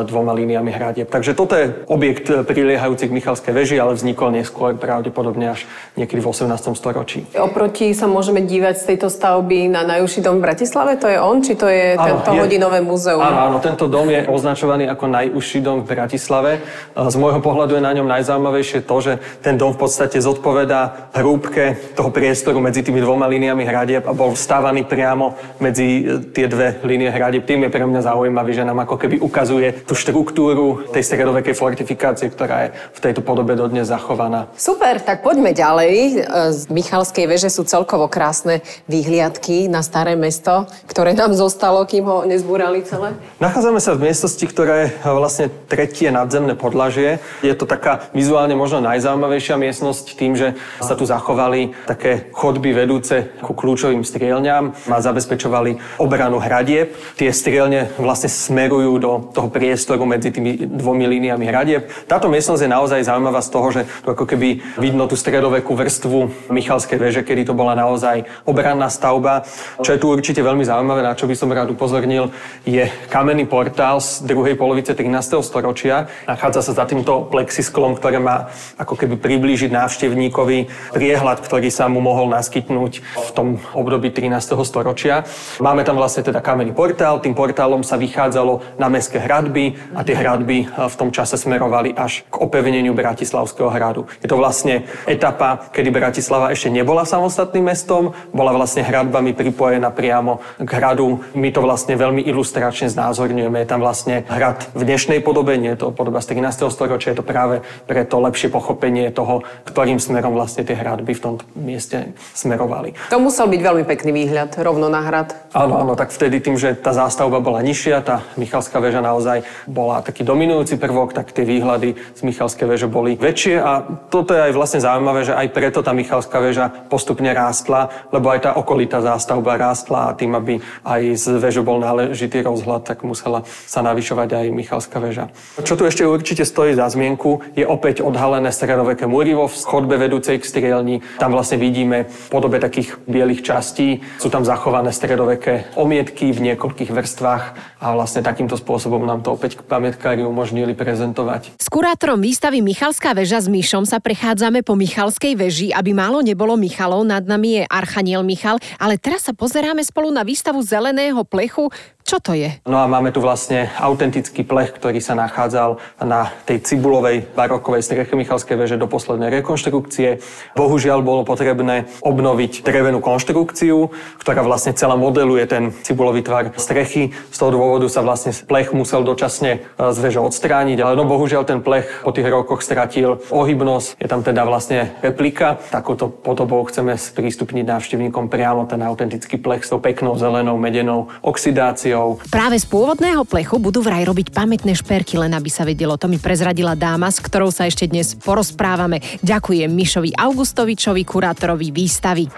dvoma 0.03 0.35
líniami 0.35 0.71
hradieb. 0.75 1.07
Takže 1.07 1.31
toto 1.37 1.55
je 1.55 1.71
objekt 1.87 2.27
priliehajúci 2.27 3.07
k 3.07 3.15
Michalskej 3.15 3.53
veži, 3.55 3.79
ale 3.79 3.95
vznikol 3.95 4.35
neskôr 4.35 4.75
pravdepodobne 4.75 5.55
až 5.55 5.63
niekedy 5.95 6.19
v 6.19 6.27
18. 6.27 6.51
storočí. 6.75 7.23
Oproti 7.39 7.95
sa 7.95 8.11
môžeme 8.11 8.43
dívať 8.43 8.75
z 8.75 8.83
tejto 8.93 9.07
stavby 9.07 9.71
na 9.71 9.87
najúžší 9.87 10.19
dom 10.19 10.43
v 10.43 10.51
Bratislave? 10.51 10.99
To 10.99 11.07
je 11.07 11.17
on, 11.21 11.37
či 11.39 11.55
to 11.55 11.71
je 11.71 11.95
áno, 11.95 12.19
tento 12.19 12.31
je, 12.35 12.39
hodinové 12.43 12.83
múzeum? 12.83 13.23
Áno, 13.23 13.55
áno, 13.55 13.57
tento 13.63 13.87
dom 13.87 14.11
je 14.11 14.27
označovaný 14.27 14.91
ako 14.91 15.05
najúžší 15.07 15.59
dom 15.63 15.85
v 15.85 15.95
Bratislave. 15.95 16.56
Z 16.97 17.15
môjho 17.15 17.41
pohľadu 17.41 17.77
je 17.77 17.83
na 17.83 17.93
ňom 17.93 18.09
najzaujímavejšie 18.09 18.85
to, 18.85 18.95
že 19.01 19.13
ten 19.41 19.57
dom 19.57 19.73
v 19.73 19.81
podstate 19.85 20.17
zodpovedá 20.21 21.11
hrúbke 21.13 21.77
toho 21.93 22.09
priestoru 22.09 22.61
medzi 22.61 22.85
tými 22.85 23.01
dvoma 23.03 23.27
líniami 23.27 23.65
hradieb 23.65 24.03
a 24.05 24.13
bol 24.13 24.33
vstávaný 24.33 24.85
priamo 24.85 25.35
medzi 25.59 26.05
e, 26.05 26.23
tie 26.31 26.47
dve 26.47 26.79
línie 26.85 27.11
hradieb. 27.11 27.43
Tým 27.43 27.67
je 27.67 27.73
pre 27.73 27.83
mňa 27.83 28.01
zaujímavý, 28.07 28.51
že 28.53 28.63
nám 28.63 28.85
ako 28.85 28.95
keby 28.95 29.19
ukazuje 29.19 29.83
tú 29.83 29.93
štruktúru 29.97 30.87
tej 30.93 31.03
stredovekej 31.03 31.57
fortifikácie, 31.57 32.31
ktorá 32.31 32.69
je 32.69 32.69
v 32.95 32.99
tejto 33.03 33.21
podobe 33.25 33.57
dodnes 33.57 33.89
zachovaná. 33.89 34.47
Super, 34.55 35.01
tak 35.01 35.25
poďme 35.25 35.51
ďalej. 35.51 35.93
E, 35.93 36.11
z 36.53 36.61
Michalskej 36.71 37.25
veže 37.27 37.49
sú 37.51 37.65
celkovo 37.65 38.07
krásne 38.07 38.63
výhliadky 38.87 39.67
na 39.67 39.83
staré 39.83 40.15
mesto, 40.15 40.69
ktoré 40.87 41.17
nám 41.17 41.35
zostalo, 41.35 41.83
kým 41.83 42.05
ho 42.07 42.23
nezbúrali 42.23 42.85
celé. 42.85 43.17
Nachádzame 43.43 43.81
sa 43.83 43.97
v 43.97 44.07
miestnosti, 44.07 44.45
ktorá 44.47 44.87
je 44.87 44.87
vlastne 45.03 45.47
tretie 45.67 46.07
nadzemné 46.13 46.46
podlažie. 46.53 47.19
Je 47.41 47.51
to 47.57 47.65
taká 47.65 48.07
vizuálne 48.13 48.53
možno 48.53 48.79
najzaujímavejšia 48.85 49.57
miestnosť 49.57 50.05
tým, 50.15 50.37
že 50.37 50.53
sa 50.79 50.93
tu 50.93 51.03
zachovali 51.03 51.73
také 51.89 52.29
chodby 52.31 52.71
vedúce 52.71 53.33
ku 53.41 53.57
kľúčovým 53.57 54.05
strielňam 54.05 54.77
a 54.87 54.97
zabezpečovali 55.01 55.99
obranu 55.99 56.37
hradieb. 56.37 56.93
Tie 57.17 57.33
strielne 57.33 57.89
vlastne 57.97 58.29
smerujú 58.29 58.91
do 59.01 59.11
toho 59.33 59.49
priestoru 59.49 60.05
medzi 60.05 60.29
tými 60.29 60.69
dvomi 60.69 61.09
líniami 61.09 61.45
hradieb. 61.49 61.89
Táto 62.05 62.29
miestnosť 62.29 62.61
je 62.63 62.69
naozaj 62.69 63.07
zaujímavá 63.09 63.41
z 63.41 63.49
toho, 63.49 63.67
že 63.73 63.81
tu 64.05 64.13
ako 64.13 64.29
keby 64.29 64.61
vidno 64.77 65.09
tú 65.09 65.17
stredovekú 65.17 65.73
vrstvu 65.73 66.51
Michalskej 66.53 66.99
veže, 67.01 67.21
kedy 67.25 67.49
to 67.49 67.57
bola 67.57 67.73
naozaj 67.73 68.27
obranná 68.45 68.91
stavba. 68.91 69.47
Čo 69.81 69.95
je 69.95 70.01
tu 70.01 70.11
určite 70.11 70.43
veľmi 70.43 70.61
zaujímavé, 70.61 71.01
na 71.01 71.17
čo 71.17 71.25
by 71.25 71.35
som 71.35 71.49
rád 71.49 71.73
upozornil, 71.73 72.29
je 72.67 72.85
kamenný 73.09 73.47
portál 73.47 74.03
z 74.03 74.27
druhej 74.27 74.59
polovice 74.59 74.93
13. 74.93 75.39
storočia. 75.39 76.11
Nachádza 76.27 76.59
sa 76.59 76.83
za 76.83 76.83
týmto 76.83 77.23
plexisklom, 77.31 77.95
ktoré 77.95 78.19
má 78.19 78.51
ako 78.75 78.99
keby 78.99 79.15
priblížiť 79.15 79.71
návštevníkovi 79.71 80.67
priehľad, 80.91 81.39
ktorý 81.39 81.71
sa 81.71 81.87
mu 81.87 82.03
mohol 82.03 82.27
naskytnúť 82.35 82.99
v 82.99 83.29
tom 83.31 83.63
období 83.71 84.11
13. 84.11 84.35
storočia. 84.67 85.23
Máme 85.63 85.87
tam 85.87 85.95
vlastne 85.95 86.27
teda 86.27 86.43
kamenný 86.43 86.75
portál, 86.75 87.23
tým 87.23 87.31
portálom 87.31 87.79
sa 87.79 87.95
vychádzalo 87.95 88.75
na 88.75 88.91
mestské 88.91 89.23
hradby 89.23 89.79
a 89.95 90.03
tie 90.03 90.19
hradby 90.19 90.67
v 90.67 90.95
tom 90.99 91.15
čase 91.15 91.39
smerovali 91.39 91.95
až 91.95 92.27
k 92.27 92.43
opevneniu 92.43 92.91
Bratislavského 92.91 93.71
hradu. 93.71 94.11
Je 94.19 94.27
to 94.27 94.35
vlastne 94.35 94.83
etapa, 95.07 95.71
kedy 95.71 95.95
Bratislava 95.95 96.51
ešte 96.51 96.67
nebola 96.67 97.07
samostatným 97.07 97.71
mestom, 97.71 98.11
bola 98.35 98.51
vlastne 98.51 98.83
hradbami 98.83 99.31
pripojená 99.31 99.95
priamo 99.95 100.43
k 100.59 100.67
hradu. 100.75 101.23
My 101.39 101.55
to 101.55 101.63
vlastne 101.63 101.95
veľmi 101.95 102.19
ilustračne 102.27 102.91
znázorňujeme. 102.91 103.63
Je 103.63 103.69
tam 103.71 103.79
vlastne 103.79 104.27
hrad 104.27 104.67
v 104.75 104.83
dnešnej 104.83 105.23
podobe, 105.23 105.55
nie 105.55 105.71
je 105.71 105.87
to 105.87 105.95
podoba 105.95 106.16
z 106.21 106.37
13. 106.37 106.69
storočia, 106.69 107.13
je 107.13 107.19
to 107.19 107.25
práve 107.25 107.61
preto 107.85 108.19
lepšie 108.21 108.49
pochopenie 108.49 109.09
toho, 109.11 109.43
ktorým 109.67 110.01
smerom 110.01 110.33
vlastne 110.33 110.63
tie 110.63 110.75
hradby 110.75 111.13
v 111.13 111.21
tom 111.21 111.33
mieste 111.55 112.13
smerovali. 112.33 112.93
To 113.13 113.21
musel 113.21 113.47
byť 113.47 113.61
veľmi 113.61 113.83
pekný 113.85 114.11
výhľad, 114.13 114.57
rovno 114.61 114.89
na 114.89 115.03
hrad. 115.05 115.35
Áno, 115.53 115.77
áno, 115.81 115.93
tak 115.93 116.09
vtedy 116.13 116.41
tým, 116.41 116.57
že 116.57 116.73
tá 116.73 116.93
zástavba 116.93 117.41
bola 117.43 117.61
nižšia, 117.61 118.01
tá 118.01 118.25
Michalská 118.39 118.79
väža 118.81 119.01
naozaj 119.03 119.43
bola 119.67 119.99
taký 120.01 120.23
dominujúci 120.23 120.79
prvok, 120.79 121.11
tak 121.11 121.35
tie 121.35 121.43
výhľady 121.43 121.99
z 122.15 122.21
Michalskej 122.23 122.65
väže 122.65 122.87
boli 122.87 123.19
väčšie 123.19 123.59
a 123.59 123.83
toto 124.07 124.31
je 124.31 124.41
aj 124.49 124.53
vlastne 124.55 124.79
zaujímavé, 124.79 125.27
že 125.27 125.35
aj 125.35 125.47
preto 125.51 125.83
tá 125.83 125.91
Michalská 125.91 126.39
väža 126.39 126.71
postupne 126.87 127.29
rástla, 127.35 127.91
lebo 128.09 128.31
aj 128.31 128.39
tá 128.47 128.51
okolitá 128.55 129.03
zástavba 129.03 129.59
rástla 129.59 130.11
a 130.11 130.15
tým, 130.15 130.33
aby 130.33 130.63
aj 130.87 131.01
z 131.19 131.25
väžu 131.37 131.67
bol 131.67 131.83
náležitý 131.83 132.39
rozhľad, 132.41 132.87
tak 132.87 133.03
musela 133.03 133.43
sa 133.67 133.83
navyšovať 133.83 134.29
aj 134.31 134.45
Michalská 134.55 134.97
väža. 135.03 135.27
Čo 135.59 135.75
tu 135.75 135.83
ešte 135.83 136.06
určite 136.09 136.47
stojí 136.47 136.73
za 136.73 136.87
zmienku, 136.89 137.43
je 137.53 137.67
opäť 137.67 138.01
odhalené 138.01 138.49
stredoveké 138.49 139.05
múrivo 139.05 139.45
v 139.45 139.55
chodbe 139.55 139.95
vedúcej 139.99 140.39
k 140.39 140.47
strielni. 140.47 141.03
Tam 141.19 141.35
vlastne 141.35 141.59
vidíme 141.59 142.07
podobe 142.31 142.57
takých 142.57 142.97
bielých 143.05 143.43
častí. 143.43 144.01
Sú 144.17 144.31
tam 144.31 144.47
zachované 144.47 144.95
stredoveké 144.95 145.75
omietky 145.75 146.31
v 146.31 146.53
niekoľkých 146.53 146.91
vrstvách 146.91 147.43
a 147.83 147.85
vlastne 147.93 148.25
takýmto 148.25 148.57
spôsobom 148.57 149.03
nám 149.05 149.21
to 149.21 149.35
opäť 149.35 149.59
pamätkári 149.61 150.25
umožnili 150.25 150.73
prezentovať. 150.73 151.59
S 151.59 151.67
kurátorom 151.69 152.23
výstavy 152.23 152.63
Michalská 152.63 153.13
väža 153.13 153.43
s 153.43 153.47
Myšom 153.51 153.85
sa 153.85 154.01
prechádzame 154.01 154.65
po 154.65 154.73
Michalskej 154.73 155.37
veži, 155.37 155.69
aby 155.75 155.93
málo 155.93 156.23
nebolo 156.25 156.57
Michalov, 156.57 157.05
nad 157.05 157.23
nami 157.27 157.61
je 157.61 157.63
Archaniel 157.69 158.25
Michal, 158.25 158.57
ale 158.81 158.97
teraz 158.97 159.29
sa 159.29 159.33
pozeráme 159.35 159.83
spolu 159.85 160.09
na 160.09 160.25
výstavu 160.25 160.63
zeleného 160.63 161.21
plechu, 161.27 161.69
čo 162.07 162.23
to 162.23 162.31
je? 162.31 162.47
No 162.63 162.79
a 162.79 162.87
máme 162.87 163.11
tu 163.11 163.19
vlastne 163.19 163.67
autentický 163.75 164.47
plech, 164.47 164.71
ktorý 164.79 165.03
sa 165.03 165.11
nachádzal 165.11 165.75
na 166.07 166.31
tej 166.47 166.63
cibulovej 166.63 167.27
barokovej 167.35 167.83
streche 167.83 168.15
Michalskej 168.15 168.55
veže 168.55 168.79
do 168.79 168.87
poslednej 168.87 169.27
rekonštrukcie. 169.43 170.23
Bohužiaľ 170.55 171.03
bolo 171.03 171.27
potrebné 171.27 171.91
obnoviť 171.99 172.63
drevenú 172.63 173.03
konštrukciu, 173.03 173.91
ktorá 174.23 174.39
vlastne 174.39 174.71
celá 174.71 174.95
modeluje 174.95 175.43
ten 175.51 175.75
cibulový 175.83 176.23
tvar 176.23 176.55
strechy. 176.55 177.11
Z 177.11 177.37
toho 177.43 177.51
dôvodu 177.51 177.91
sa 177.91 177.99
vlastne 177.99 178.31
plech 178.31 178.71
musel 178.71 179.03
dočasne 179.03 179.67
z 179.75 179.97
veže 179.99 180.23
odstrániť, 180.23 180.79
ale 180.79 180.95
no 180.95 181.03
bohužiaľ 181.03 181.43
ten 181.43 181.59
plech 181.59 182.07
po 182.07 182.15
tých 182.15 182.31
rokoch 182.31 182.63
stratil 182.63 183.19
ohybnosť. 183.35 183.99
Je 183.99 184.07
tam 184.07 184.23
teda 184.23 184.47
vlastne 184.47 184.95
replika. 185.03 185.59
Takúto 185.75 186.07
podobou 186.07 186.63
chceme 186.71 186.95
sprístupniť 186.95 187.67
návštevníkom 187.67 188.31
priamo 188.31 188.63
ten 188.63 188.79
autentický 188.79 189.35
plech 189.35 189.67
s 189.67 189.75
tou 189.75 189.83
peknou 189.83 190.15
zelenou 190.15 190.55
medenou 190.55 191.11
oxidáciou 191.19 191.96
štvorcov. 191.97 192.29
Práve 192.29 192.55
z 192.61 192.65
pôvodného 192.69 193.23
plechu 193.25 193.57
budú 193.57 193.81
vraj 193.81 194.05
robiť 194.05 194.29
pamätné 194.29 194.77
šperky, 194.77 195.17
len 195.17 195.33
aby 195.33 195.49
sa 195.49 195.65
vedelo. 195.65 195.97
To 195.97 196.05
mi 196.05 196.21
prezradila 196.21 196.77
dáma, 196.77 197.09
s 197.09 197.17
ktorou 197.17 197.49
sa 197.49 197.65
ešte 197.65 197.89
dnes 197.89 198.13
porozprávame. 198.13 199.01
Ďakujem 199.25 199.69
Mišovi 199.69 200.13
Augustovičovi, 200.13 201.01
kurátorovi 201.03 201.73
výstavy. 201.73 202.29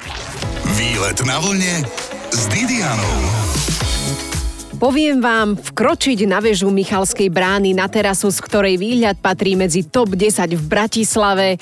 Výlet 0.79 1.19
na 1.27 1.37
vlne 1.43 1.83
s 2.31 2.41
Didianou. 2.47 3.17
Poviem 4.79 5.19
vám, 5.19 5.59
vkročiť 5.59 6.23
na 6.23 6.39
väžu 6.39 6.71
Michalskej 6.71 7.27
brány 7.27 7.75
na 7.75 7.91
terasu, 7.91 8.31
z 8.31 8.39
ktorej 8.39 8.79
výhľad 8.79 9.19
patrí 9.19 9.59
medzi 9.59 9.83
top 9.83 10.15
10 10.15 10.55
v 10.55 10.63
Bratislave, 10.71 11.59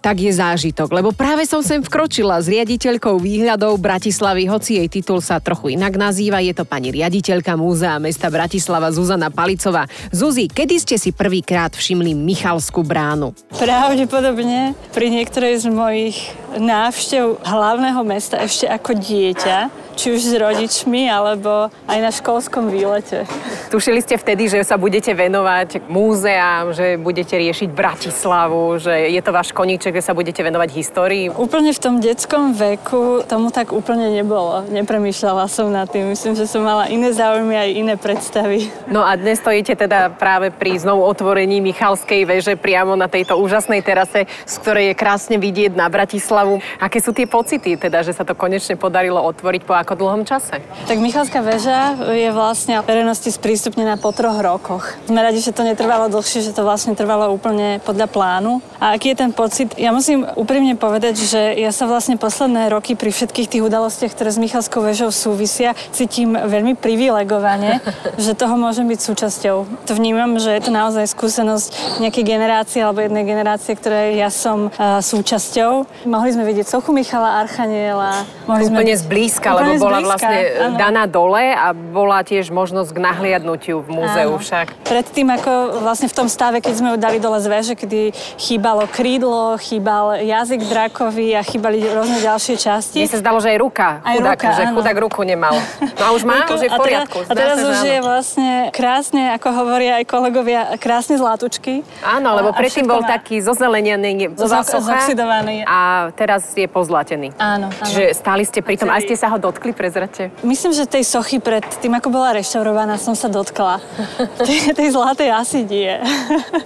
tak 0.00 0.16
je 0.24 0.32
zážitok, 0.32 0.88
lebo 0.90 1.12
práve 1.12 1.44
som 1.44 1.60
sem 1.60 1.84
vkročila 1.84 2.40
s 2.40 2.48
riaditeľkou 2.48 3.20
výhľadov 3.20 3.76
Bratislavy, 3.76 4.48
hoci 4.48 4.80
jej 4.80 4.88
titul 4.88 5.20
sa 5.20 5.38
trochu 5.38 5.76
inak 5.76 5.94
nazýva, 6.00 6.40
je 6.40 6.56
to 6.56 6.64
pani 6.64 6.88
riaditeľka 6.88 7.54
Múzea 7.54 8.00
mesta 8.00 8.32
Bratislava 8.32 8.88
Zuzana 8.90 9.28
Palicová. 9.28 9.84
Zuzi, 10.08 10.48
kedy 10.48 10.74
ste 10.80 10.96
si 10.96 11.12
prvýkrát 11.12 11.76
všimli 11.76 12.16
Michalskú 12.16 12.80
bránu? 12.80 13.36
Pravdepodobne 13.52 14.72
pri 14.96 15.06
niektorej 15.12 15.60
z 15.60 15.66
mojich 15.68 16.18
návštev 16.58 17.44
hlavného 17.44 18.02
mesta 18.02 18.40
ešte 18.40 18.66
ako 18.66 18.96
dieťa 18.96 19.58
či 20.00 20.16
už 20.16 20.32
s 20.32 20.32
rodičmi, 20.32 21.12
alebo 21.12 21.68
aj 21.84 21.98
na 22.00 22.08
školskom 22.08 22.72
výlete. 22.72 23.28
Tušili 23.68 24.00
ste 24.00 24.16
vtedy, 24.16 24.48
že 24.48 24.64
sa 24.64 24.80
budete 24.80 25.12
venovať 25.12 25.84
múzeám, 25.92 26.72
že 26.72 26.96
budete 26.96 27.36
riešiť 27.36 27.68
Bratislavu, 27.68 28.80
že 28.80 29.12
je 29.12 29.20
to 29.20 29.28
váš 29.28 29.52
koníček, 29.52 29.92
že 29.92 30.08
sa 30.08 30.16
budete 30.16 30.40
venovať 30.40 30.68
histórii? 30.72 31.28
Úplne 31.28 31.76
v 31.76 31.80
tom 31.84 32.00
detskom 32.00 32.56
veku 32.56 33.28
tomu 33.28 33.52
tak 33.52 33.76
úplne 33.76 34.08
nebolo. 34.08 34.64
Nepremýšľala 34.72 35.44
som 35.52 35.68
nad 35.68 35.84
tým. 35.92 36.08
Myslím, 36.16 36.32
že 36.32 36.48
som 36.48 36.64
mala 36.64 36.88
iné 36.88 37.12
záujmy 37.12 37.60
aj 37.60 37.70
iné 37.76 37.94
predstavy. 38.00 38.72
No 38.88 39.04
a 39.04 39.20
dnes 39.20 39.36
stojíte 39.44 39.76
teda 39.76 40.16
práve 40.16 40.48
pri 40.48 40.80
znovu 40.80 41.04
otvorení 41.04 41.60
Michalskej 41.60 42.24
veže 42.24 42.56
priamo 42.56 42.96
na 42.96 43.12
tejto 43.12 43.36
úžasnej 43.36 43.84
terase, 43.84 44.24
z 44.48 44.54
ktorej 44.64 44.84
je 44.90 44.94
krásne 44.96 45.36
vidieť 45.36 45.76
na 45.76 45.92
Bratislavu. 45.92 46.39
Aké 46.80 47.04
sú 47.04 47.12
tie 47.12 47.28
pocity, 47.28 47.76
teda, 47.76 48.00
že 48.00 48.16
sa 48.16 48.24
to 48.24 48.32
konečne 48.32 48.80
podarilo 48.80 49.20
otvoriť 49.20 49.62
po 49.68 49.76
ako 49.76 49.90
ako 49.90 50.06
dlhom 50.06 50.22
čase? 50.22 50.62
Tak 50.86 51.02
Michalská 51.02 51.42
väža 51.42 51.98
je 52.14 52.30
vlastne 52.30 52.78
verejnosti 52.78 53.26
sprístupnená 53.26 53.98
po 53.98 54.14
troch 54.14 54.38
rokoch. 54.38 54.94
Sme 55.10 55.18
radi, 55.18 55.42
že 55.42 55.50
to 55.50 55.66
netrvalo 55.66 56.06
dlhšie, 56.06 56.46
že 56.46 56.54
to 56.54 56.62
vlastne 56.62 56.94
trvalo 56.94 57.34
úplne 57.34 57.82
podľa 57.82 58.06
plánu. 58.06 58.62
A 58.78 58.94
aký 58.94 59.10
je 59.10 59.26
ten 59.26 59.34
pocit? 59.34 59.74
Ja 59.74 59.90
musím 59.90 60.22
úprimne 60.38 60.78
povedať, 60.78 61.26
že 61.26 61.58
ja 61.58 61.74
sa 61.74 61.90
vlastne 61.90 62.14
posledné 62.14 62.70
roky 62.70 62.94
pri 62.94 63.10
všetkých 63.10 63.50
tých 63.50 63.66
udalostiach, 63.66 64.14
ktoré 64.14 64.30
s 64.30 64.38
Michalskou 64.38 64.78
väžou 64.78 65.10
súvisia, 65.10 65.74
cítim 65.90 66.38
veľmi 66.38 66.78
privilegovane, 66.78 67.82
že 68.14 68.38
toho 68.38 68.54
môžem 68.54 68.86
byť 68.86 69.00
súčasťou. 69.02 69.56
To 69.90 69.92
vnímam, 69.98 70.38
že 70.38 70.54
je 70.54 70.62
to 70.62 70.70
naozaj 70.70 71.02
skúsenosť 71.10 71.98
nejakej 71.98 72.22
generácie 72.22 72.78
alebo 72.78 73.02
jednej 73.02 73.26
generácie, 73.26 73.74
ktorej 73.74 74.22
ja 74.22 74.30
som 74.30 74.70
uh, 74.70 75.02
súčasťou. 75.02 76.06
Mohli 76.06 76.29
sme 76.32 76.44
vidieť 76.46 76.66
sochu 76.66 76.90
Michala 76.94 77.42
Archaniela. 77.42 78.24
Mohli 78.46 78.64
sme... 78.66 78.76
Úplne 78.80 78.96
zblízka, 78.96 79.48
lebo 79.56 79.70
bola 79.78 79.98
zblízka, 80.00 80.08
vlastne 80.10 80.38
áno. 80.56 80.76
daná 80.78 81.04
dole 81.06 81.44
a 81.54 81.66
bola 81.74 82.20
tiež 82.22 82.50
možnosť 82.54 82.90
k 82.94 82.98
nahliadnutiu 82.98 83.82
v 83.82 83.88
múzeu 83.90 84.30
áno. 84.34 84.42
však. 84.42 84.66
Predtým 84.86 85.28
ako 85.34 85.82
vlastne 85.82 86.08
v 86.10 86.14
tom 86.14 86.28
stave, 86.30 86.62
keď 86.62 86.74
sme 86.74 86.88
ju 86.94 86.96
dali 86.96 87.18
dole 87.18 87.38
z 87.42 87.48
väže, 87.50 87.74
kedy 87.74 88.14
chýbalo 88.38 88.86
krídlo, 88.90 89.58
chýbal 89.58 90.22
jazyk 90.22 90.60
drakovi 90.66 91.34
a 91.34 91.42
chýbali 91.42 91.82
rôzne 91.82 92.18
ďalšie 92.22 92.54
časti. 92.58 93.02
Mne 93.04 93.12
sa 93.14 93.20
zdalo, 93.20 93.38
že 93.42 93.54
aj 93.54 93.58
ruka. 93.58 93.88
Aj 94.00 94.16
chudák, 94.16 94.38
ruka, 94.38 94.48
že 94.54 94.62
áno. 94.66 94.74
chudák 94.78 94.96
ruku 95.00 95.20
nemal. 95.22 95.54
No 95.80 96.02
a 96.06 96.10
už 96.14 96.22
má, 96.28 96.46
už 96.46 96.66
je 96.66 96.70
v 96.70 96.78
poriadku. 96.78 97.18
A 97.26 97.32
teraz, 97.32 97.32
a 97.32 97.34
teraz 97.34 97.56
už 97.64 97.78
je 97.86 97.98
vlastne 98.02 98.50
krásne, 98.70 99.22
ako 99.34 99.48
hovoria 99.52 99.98
aj 100.00 100.04
kolegovia, 100.06 100.60
krásne 100.78 101.18
zlatučky. 101.18 101.82
Áno, 102.02 102.36
lebo 102.38 102.52
predtým 102.54 102.86
bol 102.86 103.02
má... 103.02 103.18
taký 103.18 103.40
zozelenianý, 103.40 104.36
zoxidovaný. 104.36 105.64
A 105.64 106.10
teraz 106.20 106.52
je 106.52 106.68
pozlatený. 106.68 107.32
Áno, 107.40 107.72
áno. 107.72 107.88
Čiže 107.88 108.12
stáli 108.12 108.44
ste 108.44 108.60
pri 108.60 108.76
tom, 108.76 108.92
aj 108.92 109.08
ste 109.08 109.16
sa 109.16 109.32
ho 109.32 109.40
dotkli, 109.40 109.72
prezrate? 109.72 110.28
Myslím, 110.44 110.76
že 110.76 110.84
tej 110.84 111.08
sochy 111.08 111.40
pred 111.40 111.64
tým, 111.80 111.96
ako 111.96 112.12
bola 112.12 112.36
reštaurovaná, 112.36 113.00
som 113.00 113.16
sa 113.16 113.32
dotkla. 113.32 113.80
tej, 114.44 114.76
tej 114.76 114.88
zlatej 114.92 115.32
asi 115.32 115.64
nie. 115.64 115.88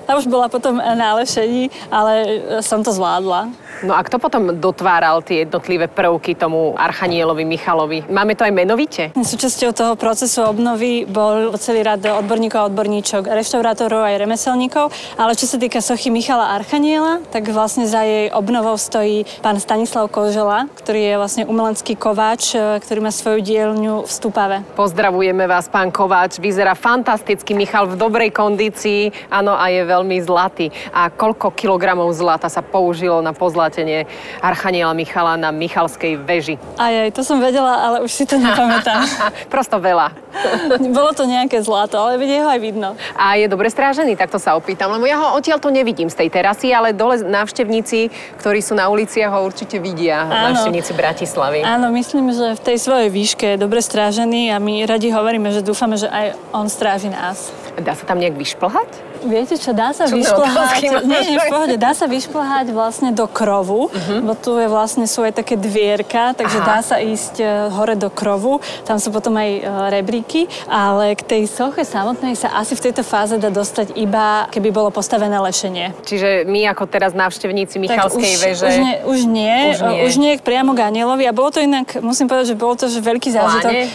Tá 0.04 0.20
už 0.20 0.28
bola 0.28 0.50
potom 0.52 0.76
na 0.76 1.16
lešení, 1.16 1.73
ale 1.88 2.42
som 2.61 2.82
to 2.84 2.92
zvládla. 2.92 3.49
No 3.83 3.99
a 3.99 4.00
kto 4.07 4.23
potom 4.23 4.54
dotváral 4.62 5.26
tie 5.26 5.43
jednotlivé 5.43 5.90
prvky 5.90 6.38
tomu 6.38 6.78
Archanielovi 6.78 7.43
Michalovi? 7.43 8.07
Máme 8.07 8.38
to 8.38 8.47
aj 8.47 8.54
menovite? 8.54 9.02
Súčasťou 9.19 9.75
toho 9.75 9.93
procesu 9.99 10.47
obnovy 10.47 11.02
bol 11.04 11.59
celý 11.59 11.83
rad 11.83 11.99
odborníkov 12.07 12.59
a 12.61 12.69
odborníčok, 12.71 13.26
reštaurátorov 13.26 14.07
aj 14.07 14.14
remeselníkov, 14.23 14.95
ale 15.19 15.35
čo 15.35 15.50
sa 15.50 15.59
týka 15.59 15.83
sochy 15.83 16.14
Michala 16.14 16.54
Archaniela, 16.54 17.19
tak 17.35 17.50
vlastne 17.50 17.90
za 17.90 18.07
jej 18.07 18.31
obnovou 18.31 18.78
stojí 18.78 19.26
pán 19.43 19.59
Stanislav 19.59 20.07
Kožela, 20.07 20.71
ktorý 20.78 21.00
je 21.02 21.14
vlastne 21.19 21.43
umelecký 21.49 21.99
kováč, 21.99 22.54
e, 22.54 22.78
ktorý 22.78 23.00
má 23.02 23.11
svoju 23.11 23.43
dielňu 23.43 24.07
v 24.07 24.11
Stupave. 24.11 24.57
Pozdravujeme 24.78 25.50
vás, 25.50 25.66
pán 25.66 25.90
Kováč. 25.90 26.38
Vyzerá 26.38 26.78
fantasticky, 26.78 27.57
Michal 27.57 27.90
v 27.90 27.99
dobrej 27.99 28.31
kondícii, 28.31 29.11
áno, 29.33 29.57
a 29.57 29.73
je 29.73 29.83
veľmi 29.83 30.21
zlatý. 30.23 30.69
A 30.93 31.09
koľko 31.09 31.57
kilogramov 31.57 32.12
zlata 32.12 32.47
sa 32.52 32.61
použilo 32.61 33.25
na 33.25 33.33
pozlate 33.33 33.63
zaplatenie 33.64 34.04
Archaniela 34.44 34.92
Michala 34.92 35.40
na 35.40 35.49
Michalskej 35.49 36.21
veži. 36.21 36.61
Aj, 36.76 37.09
aj, 37.09 37.16
to 37.16 37.25
som 37.25 37.40
vedela, 37.40 37.80
ale 37.80 37.97
už 38.04 38.12
si 38.12 38.28
to 38.28 38.37
nepamätám. 38.37 39.09
Prosto 39.52 39.80
veľa. 39.80 40.12
Bolo 40.92 41.16
to 41.16 41.25
nejaké 41.25 41.64
zlato, 41.64 41.97
ale 41.97 42.21
vidie 42.21 42.44
ho 42.44 42.49
aj 42.52 42.61
vidno. 42.61 42.92
A 43.16 43.40
je 43.40 43.49
dobre 43.49 43.73
strážený, 43.73 44.21
tak 44.21 44.28
to 44.28 44.37
sa 44.37 44.52
opýtam, 44.52 44.92
lebo 44.92 45.09
ja 45.09 45.16
ho 45.16 45.40
odtiaľ 45.40 45.64
to 45.64 45.73
nevidím 45.73 46.12
z 46.12 46.21
tej 46.21 46.28
terasy, 46.28 46.76
ale 46.76 46.92
dole 46.92 47.25
návštevníci, 47.25 48.12
ktorí 48.37 48.61
sú 48.61 48.76
na 48.76 48.92
uliciach, 48.92 49.33
ho 49.33 49.40
určite 49.49 49.80
vidia, 49.80 50.28
Áno. 50.28 50.52
návštevníci 50.52 50.92
Bratislavy. 50.92 51.64
Áno, 51.64 51.88
myslím, 51.97 52.37
že 52.37 52.52
v 52.52 52.61
tej 52.61 52.76
svojej 52.85 53.09
výške 53.09 53.56
je 53.56 53.59
dobre 53.64 53.80
strážený 53.80 54.52
a 54.52 54.61
my 54.61 54.85
radi 54.85 55.09
hovoríme, 55.09 55.49
že 55.56 55.64
dúfame, 55.64 55.97
že 55.97 56.12
aj 56.12 56.37
on 56.52 56.68
stráži 56.68 57.09
nás. 57.09 57.49
Dá 57.80 57.97
sa 57.97 58.04
tam 58.04 58.21
nejak 58.21 58.37
vyšplhať? 58.37 59.03
Viete 59.25 59.57
čo, 59.57 59.73
dá 59.73 59.90
sa 59.97 60.04
vyšplhať, 60.04 61.04
nie, 61.09 61.21
nie, 61.33 61.38
v 61.40 61.49
pohode, 61.49 61.76
dá 61.81 61.97
sa 61.97 62.04
vyšplhať 62.04 62.71
vlastne 62.76 63.11
do 63.11 63.25
krovu, 63.25 63.88
uh-huh. 63.88 64.21
bo 64.21 64.37
tu 64.37 64.61
je 64.61 64.69
vlastne 64.69 65.09
sú 65.09 65.25
aj 65.25 65.40
také 65.40 65.57
dvierka, 65.57 66.37
takže 66.37 66.59
Aha. 66.61 66.69
dá 66.69 66.78
sa 66.85 66.97
ísť 67.00 67.35
e, 67.40 67.45
hore 67.73 67.97
do 67.97 68.12
krovu, 68.12 68.61
tam 68.85 69.00
sú 69.00 69.09
potom 69.09 69.33
aj 69.40 69.50
e, 69.50 69.61
rebríky, 69.90 70.45
ale 70.69 71.16
k 71.16 71.23
tej 71.25 71.43
soche 71.49 71.83
samotnej 71.83 72.37
sa 72.37 72.52
asi 72.61 72.76
v 72.76 72.90
tejto 72.90 73.00
fáze 73.00 73.40
dá 73.40 73.49
dostať 73.49 73.97
iba, 73.97 74.47
keby 74.52 74.69
bolo 74.69 74.93
postavené 74.93 75.40
lešenie. 75.40 75.97
Čiže 76.04 76.45
my 76.45 76.76
ako 76.76 76.85
teraz 76.87 77.16
návštevníci 77.16 77.81
Michalskej 77.81 78.33
už, 78.37 78.40
veže... 78.45 78.64
Už 78.69 78.76
nie, 78.76 78.95
už 79.04 79.21
nie, 79.25 79.57
už 79.73 79.78
nie. 79.81 80.00
Už 80.04 80.12
nie 80.21 80.33
priamo 80.37 80.76
k 80.76 80.85
anielovi 80.85 81.25
a 81.25 81.33
bolo 81.33 81.49
to 81.49 81.64
inak, 81.64 81.97
musím 82.04 82.28
povedať, 82.28 82.52
že 82.52 82.57
bolo 82.61 82.75
to 82.76 82.87
že 82.93 83.00
veľký 83.00 83.31
zážitok. 83.33 83.73
E, 83.73 83.87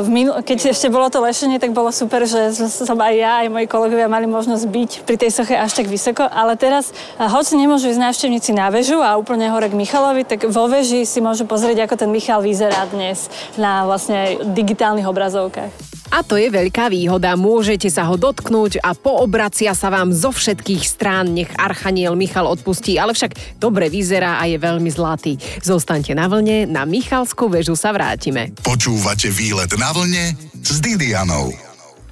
v 0.00 0.08
minul- 0.08 0.40
keď 0.40 0.72
ešte 0.72 0.88
bolo 0.88 1.12
to 1.12 1.20
lešenie, 1.20 1.60
tak 1.60 1.76
bolo 1.76 1.92
super, 1.92 2.24
že 2.24 2.54
som 2.56 2.96
aj 2.96 3.14
ja, 3.14 3.32
aj 3.44 3.48
moji 3.52 3.66
kolegovia 3.68 4.08
mali 4.08 4.24
možnosť 4.24 4.64
byť 4.64 4.77
byť 4.78 5.02
pri 5.02 5.16
tej 5.18 5.30
soche 5.34 5.58
až 5.58 5.74
tak 5.74 5.90
vysoko, 5.90 6.22
ale 6.22 6.54
teraz, 6.54 6.94
hoci 7.18 7.58
nemôžu 7.58 7.90
ísť 7.90 7.98
návštevníci 7.98 8.54
na 8.54 8.70
väžu 8.70 9.02
a 9.02 9.18
úplne 9.18 9.50
hore 9.50 9.66
k 9.66 9.74
Michalovi, 9.74 10.22
tak 10.22 10.46
vo 10.46 10.70
veži 10.70 11.02
si 11.02 11.18
môžu 11.18 11.50
pozrieť, 11.50 11.90
ako 11.90 12.06
ten 12.06 12.10
Michal 12.14 12.38
vyzerá 12.38 12.86
dnes 12.86 13.26
na 13.58 13.82
vlastne 13.82 14.38
digitálnych 14.54 15.08
obrazovkách. 15.10 15.72
A 16.08 16.24
to 16.24 16.40
je 16.40 16.48
veľká 16.48 16.88
výhoda, 16.88 17.36
môžete 17.36 17.92
sa 17.92 18.08
ho 18.08 18.16
dotknúť 18.16 18.80
a 18.80 18.96
poobracia 18.96 19.76
sa 19.76 19.92
vám 19.92 20.08
zo 20.08 20.32
všetkých 20.32 20.80
strán, 20.80 21.36
nech 21.36 21.52
Archaniel 21.60 22.16
Michal 22.16 22.48
odpustí, 22.48 22.96
ale 22.96 23.12
však 23.12 23.60
dobre 23.60 23.92
vyzerá 23.92 24.40
a 24.40 24.48
je 24.48 24.56
veľmi 24.56 24.88
zlatý. 24.88 25.36
Zostaňte 25.60 26.16
na 26.16 26.24
vlne, 26.24 26.64
na 26.64 26.88
Michalskú 26.88 27.52
väžu 27.52 27.76
sa 27.76 27.92
vrátime. 27.92 28.56
Počúvate 28.64 29.28
výlet 29.28 29.68
na 29.76 29.92
vlne 29.92 30.32
s 30.64 30.80
Didianou. 30.80 31.67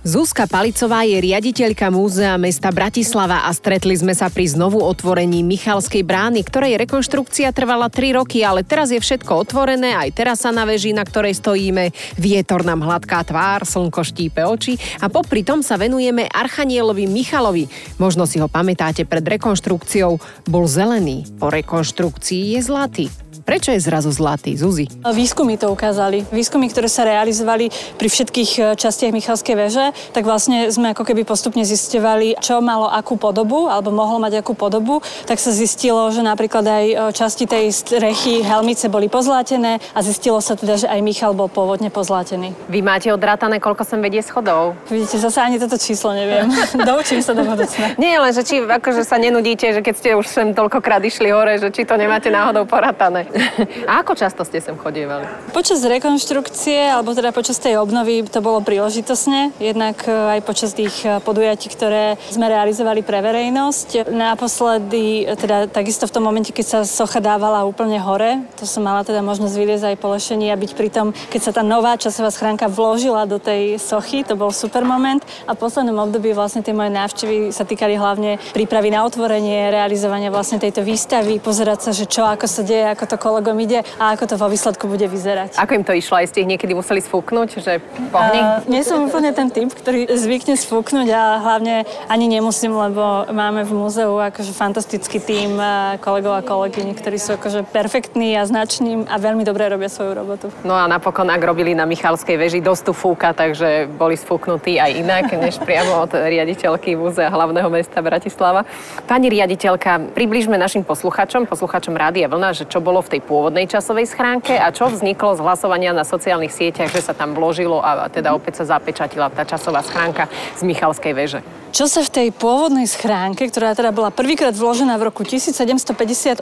Zuzka 0.06 0.46
Palicová 0.46 1.02
je 1.02 1.18
riaditeľka 1.18 1.90
Múzea 1.90 2.38
mesta 2.38 2.70
Bratislava 2.70 3.42
a 3.42 3.50
stretli 3.50 3.90
sme 3.98 4.14
sa 4.14 4.30
pri 4.30 4.46
znovu 4.46 4.78
otvorení 4.78 5.42
Michalskej 5.42 6.06
brány, 6.06 6.46
ktorej 6.46 6.78
rekonštrukcia 6.86 7.50
trvala 7.50 7.90
3 7.90 8.14
roky, 8.14 8.46
ale 8.46 8.62
teraz 8.62 8.94
je 8.94 9.02
všetko 9.02 9.34
otvorené, 9.34 9.98
aj 9.98 10.14
teraz 10.14 10.46
sa 10.46 10.54
na 10.54 10.62
veži, 10.62 10.94
na 10.94 11.02
ktorej 11.02 11.34
stojíme, 11.34 11.90
vietor 12.22 12.62
nám 12.62 12.86
hladká 12.86 13.26
tvár, 13.26 13.66
slnko 13.66 14.06
štípe 14.06 14.46
oči 14.46 14.78
a 15.02 15.10
popri 15.10 15.42
tom 15.42 15.66
sa 15.66 15.74
venujeme 15.74 16.30
Archanielovi 16.30 17.10
Michalovi. 17.10 17.66
Možno 17.98 18.30
si 18.30 18.38
ho 18.38 18.46
pamätáte 18.46 19.02
pred 19.10 19.26
rekonštrukciou, 19.26 20.22
bol 20.46 20.70
zelený, 20.70 21.26
po 21.34 21.50
rekonštrukcii 21.50 22.54
je 22.54 22.60
zlatý. 22.62 23.06
Prečo 23.46 23.70
je 23.70 23.78
zrazu 23.78 24.10
zlatý, 24.10 24.58
Zuzi? 24.58 24.90
Výskumy 25.06 25.54
to 25.54 25.70
ukázali. 25.70 26.26
Výskumy, 26.34 26.66
ktoré 26.66 26.90
sa 26.90 27.06
realizovali 27.06 27.70
pri 27.94 28.08
všetkých 28.10 28.50
e, 28.58 28.62
častiach 28.74 29.14
Michalskej 29.14 29.54
veže, 29.54 29.94
tak 30.12 30.24
vlastne 30.24 30.68
sme 30.72 30.92
ako 30.92 31.04
keby 31.06 31.22
postupne 31.22 31.62
zistovali, 31.62 32.38
čo 32.40 32.64
malo 32.64 32.88
akú 32.88 33.20
podobu, 33.20 33.68
alebo 33.68 33.92
mohlo 33.92 34.18
mať 34.22 34.40
akú 34.40 34.56
podobu. 34.56 35.04
Tak 35.28 35.38
sa 35.38 35.52
zistilo, 35.52 36.08
že 36.10 36.24
napríklad 36.24 36.64
aj 36.64 36.84
e, 36.86 36.94
časti 37.14 37.44
tej 37.46 37.70
strechy 37.70 38.42
helmice 38.42 38.90
boli 38.90 39.06
pozlátené 39.06 39.78
a 39.94 39.98
zistilo 40.02 40.40
sa 40.42 40.56
teda, 40.58 40.80
že 40.80 40.86
aj 40.90 41.00
Michal 41.04 41.36
bol 41.36 41.46
pôvodne 41.46 41.92
pozlátený. 41.92 42.56
Vy 42.66 42.80
máte 42.82 43.12
odrátané, 43.14 43.62
koľko 43.62 43.86
sem 43.86 44.02
vedie 44.02 44.24
schodov? 44.24 44.74
Vidíte, 44.90 45.22
zase 45.22 45.38
ani 45.38 45.60
toto 45.62 45.78
číslo 45.78 46.16
neviem. 46.16 46.50
Doučím 46.88 47.22
sa 47.22 47.36
do 47.36 47.46
budúcna. 47.46 47.94
Nie, 48.00 48.18
len 48.18 48.34
že 48.34 48.42
či 48.42 48.58
akože 48.66 49.06
sa 49.06 49.20
nenudíte, 49.20 49.70
že 49.70 49.80
keď 49.84 49.94
ste 49.94 50.08
už 50.18 50.26
sem 50.26 50.50
toľkokrát 50.50 50.98
išli 51.06 51.30
hore, 51.30 51.60
že 51.62 51.70
či 51.70 51.86
to 51.86 51.94
nemáte 51.94 52.26
náhodou 52.26 52.66
porátané. 52.66 53.30
A 53.90 54.02
ako 54.02 54.18
často 54.18 54.42
ste 54.42 54.58
sem 54.58 54.74
chodievali? 54.74 55.22
Počas 55.54 55.78
rekonštrukcie, 55.86 56.90
alebo 56.90 57.14
teda 57.14 57.30
počas 57.30 57.62
tej 57.62 57.78
obnovy 57.78 58.26
to 58.26 58.42
bolo 58.42 58.58
príležitosne, 58.58 59.54
jednak 59.62 59.85
e, 59.94 60.10
aj 60.10 60.40
počas 60.42 60.74
tých 60.74 61.06
e, 61.06 61.22
podujatí, 61.22 61.70
ktoré 61.70 62.18
sme 62.32 62.50
realizovali 62.50 63.06
pre 63.06 63.22
verejnosť. 63.22 64.10
Naposledy, 64.10 65.28
e, 65.28 65.38
teda 65.38 65.70
takisto 65.70 66.10
v 66.10 66.14
tom 66.18 66.26
momente, 66.26 66.50
keď 66.50 66.66
sa 66.66 66.78
socha 66.82 67.22
dávala 67.22 67.62
úplne 67.62 68.00
hore, 68.02 68.42
to 68.58 68.66
som 68.66 68.82
mala 68.82 69.06
teda 69.06 69.22
možnosť 69.22 69.54
vyliezť 69.54 69.86
aj 69.92 69.96
po 70.02 70.10
lešení 70.10 70.50
a 70.50 70.56
byť 70.56 70.72
pri 70.74 70.88
tom, 70.90 71.06
keď 71.30 71.40
sa 71.44 71.52
tá 71.54 71.62
nová 71.62 71.94
časová 71.94 72.34
schránka 72.34 72.66
vložila 72.66 73.28
do 73.28 73.38
tej 73.38 73.78
sochy, 73.78 74.26
to 74.26 74.34
bol 74.34 74.50
super 74.50 74.82
moment. 74.82 75.22
A 75.46 75.54
v 75.54 75.62
poslednom 75.62 76.00
období 76.02 76.32
vlastne 76.32 76.64
tie 76.64 76.74
moje 76.74 76.90
návštevy 76.90 77.52
sa 77.52 77.62
týkali 77.62 77.94
hlavne 77.94 78.42
prípravy 78.50 78.90
na 78.90 79.04
otvorenie, 79.04 79.68
realizovania 79.70 80.32
vlastne 80.32 80.58
tejto 80.58 80.80
výstavy, 80.80 81.38
pozerať 81.38 81.78
sa, 81.86 81.90
že 81.92 82.08
čo, 82.08 82.24
ako 82.24 82.48
sa 82.48 82.64
deje, 82.64 82.88
ako 82.90 83.04
to 83.04 83.16
kolegom 83.20 83.56
ide 83.60 83.84
a 84.00 84.16
ako 84.16 84.24
to 84.24 84.34
vo 84.40 84.48
výsledku 84.48 84.88
bude 84.88 85.04
vyzerať. 85.04 85.60
Ako 85.60 85.76
im 85.76 85.84
to 85.84 85.92
išlo? 85.92 86.16
Aj 86.16 86.26
ste 86.26 86.42
ich 86.42 86.48
niekedy 86.48 86.72
museli 86.72 87.04
sfúknuť, 87.04 87.48
že 87.60 87.78
pohni? 88.08 88.40
Uh, 88.40 88.64
nie 88.70 88.80
som 88.80 89.04
úplne 89.04 89.36
ten 89.36 89.52
typ, 89.52 89.75
ktorý 89.76 90.10
zvykne 90.10 90.56
sfúknuť 90.56 91.08
a 91.12 91.22
hlavne 91.44 91.84
ani 92.08 92.26
nemusím, 92.26 92.72
lebo 92.74 93.28
máme 93.30 93.62
v 93.62 93.72
múzeu 93.76 94.16
akože 94.16 94.50
fantastický 94.56 95.22
tím 95.22 95.60
kolegov 96.02 96.34
a 96.34 96.42
kolegyň, 96.42 96.98
ktorí 96.98 97.20
sú 97.20 97.38
akože 97.38 97.68
perfektní 97.70 98.34
a 98.34 98.42
znační 98.42 99.06
a 99.06 99.16
veľmi 99.20 99.46
dobre 99.46 99.70
robia 99.70 99.86
svoju 99.86 100.12
robotu. 100.18 100.46
No 100.66 100.74
a 100.74 100.90
napokon, 100.90 101.30
ak 101.30 101.42
robili 101.44 101.76
na 101.76 101.86
Michalskej 101.86 102.34
veži, 102.34 102.58
dosť 102.58 102.90
fúka, 102.90 103.30
takže 103.36 103.86
boli 103.86 104.18
sfúknutí 104.18 104.82
aj 104.82 104.90
inak, 104.96 105.24
než 105.36 105.62
priamo 105.62 106.02
od 106.02 106.12
riaditeľky 106.16 106.98
Múzea 106.98 107.30
hlavného 107.30 107.70
mesta 107.70 108.02
Bratislava. 108.02 108.66
Pani 109.06 109.30
riaditeľka, 109.30 110.16
približme 110.16 110.58
našim 110.58 110.82
posluchačom, 110.82 111.46
posluchačom 111.46 111.94
Rádia 111.94 112.30
Vlna, 112.30 112.54
že 112.54 112.64
čo 112.66 112.78
bolo 112.78 113.02
v 113.02 113.18
tej 113.18 113.20
pôvodnej 113.26 113.66
časovej 113.66 114.06
schránke 114.06 114.54
a 114.54 114.70
čo 114.70 114.90
vzniklo 114.90 115.34
z 115.34 115.42
hlasovania 115.42 115.90
na 115.90 116.06
sociálnych 116.06 116.54
sieťach, 116.54 116.94
že 116.94 117.02
sa 117.02 117.14
tam 117.14 117.34
vložilo 117.34 117.82
a 117.82 118.06
teda 118.06 118.32
opäť 118.32 118.62
sa 118.62 118.78
zapečatila 118.78 119.28
tá 119.34 119.42
časová 119.42 119.65
schránka 119.82 120.28
z 120.54 120.62
Michalskej 120.62 121.12
veže. 121.16 121.40
Čo 121.76 121.92
sa 121.92 122.00
v 122.00 122.08
tej 122.08 122.28
pôvodnej 122.32 122.88
schránke, 122.88 123.52
ktorá 123.52 123.76
teda 123.76 123.92
bola 123.92 124.08
prvýkrát 124.08 124.56
vložená 124.56 124.96
v 124.96 125.12
roku 125.12 125.28
1758, 125.28 126.40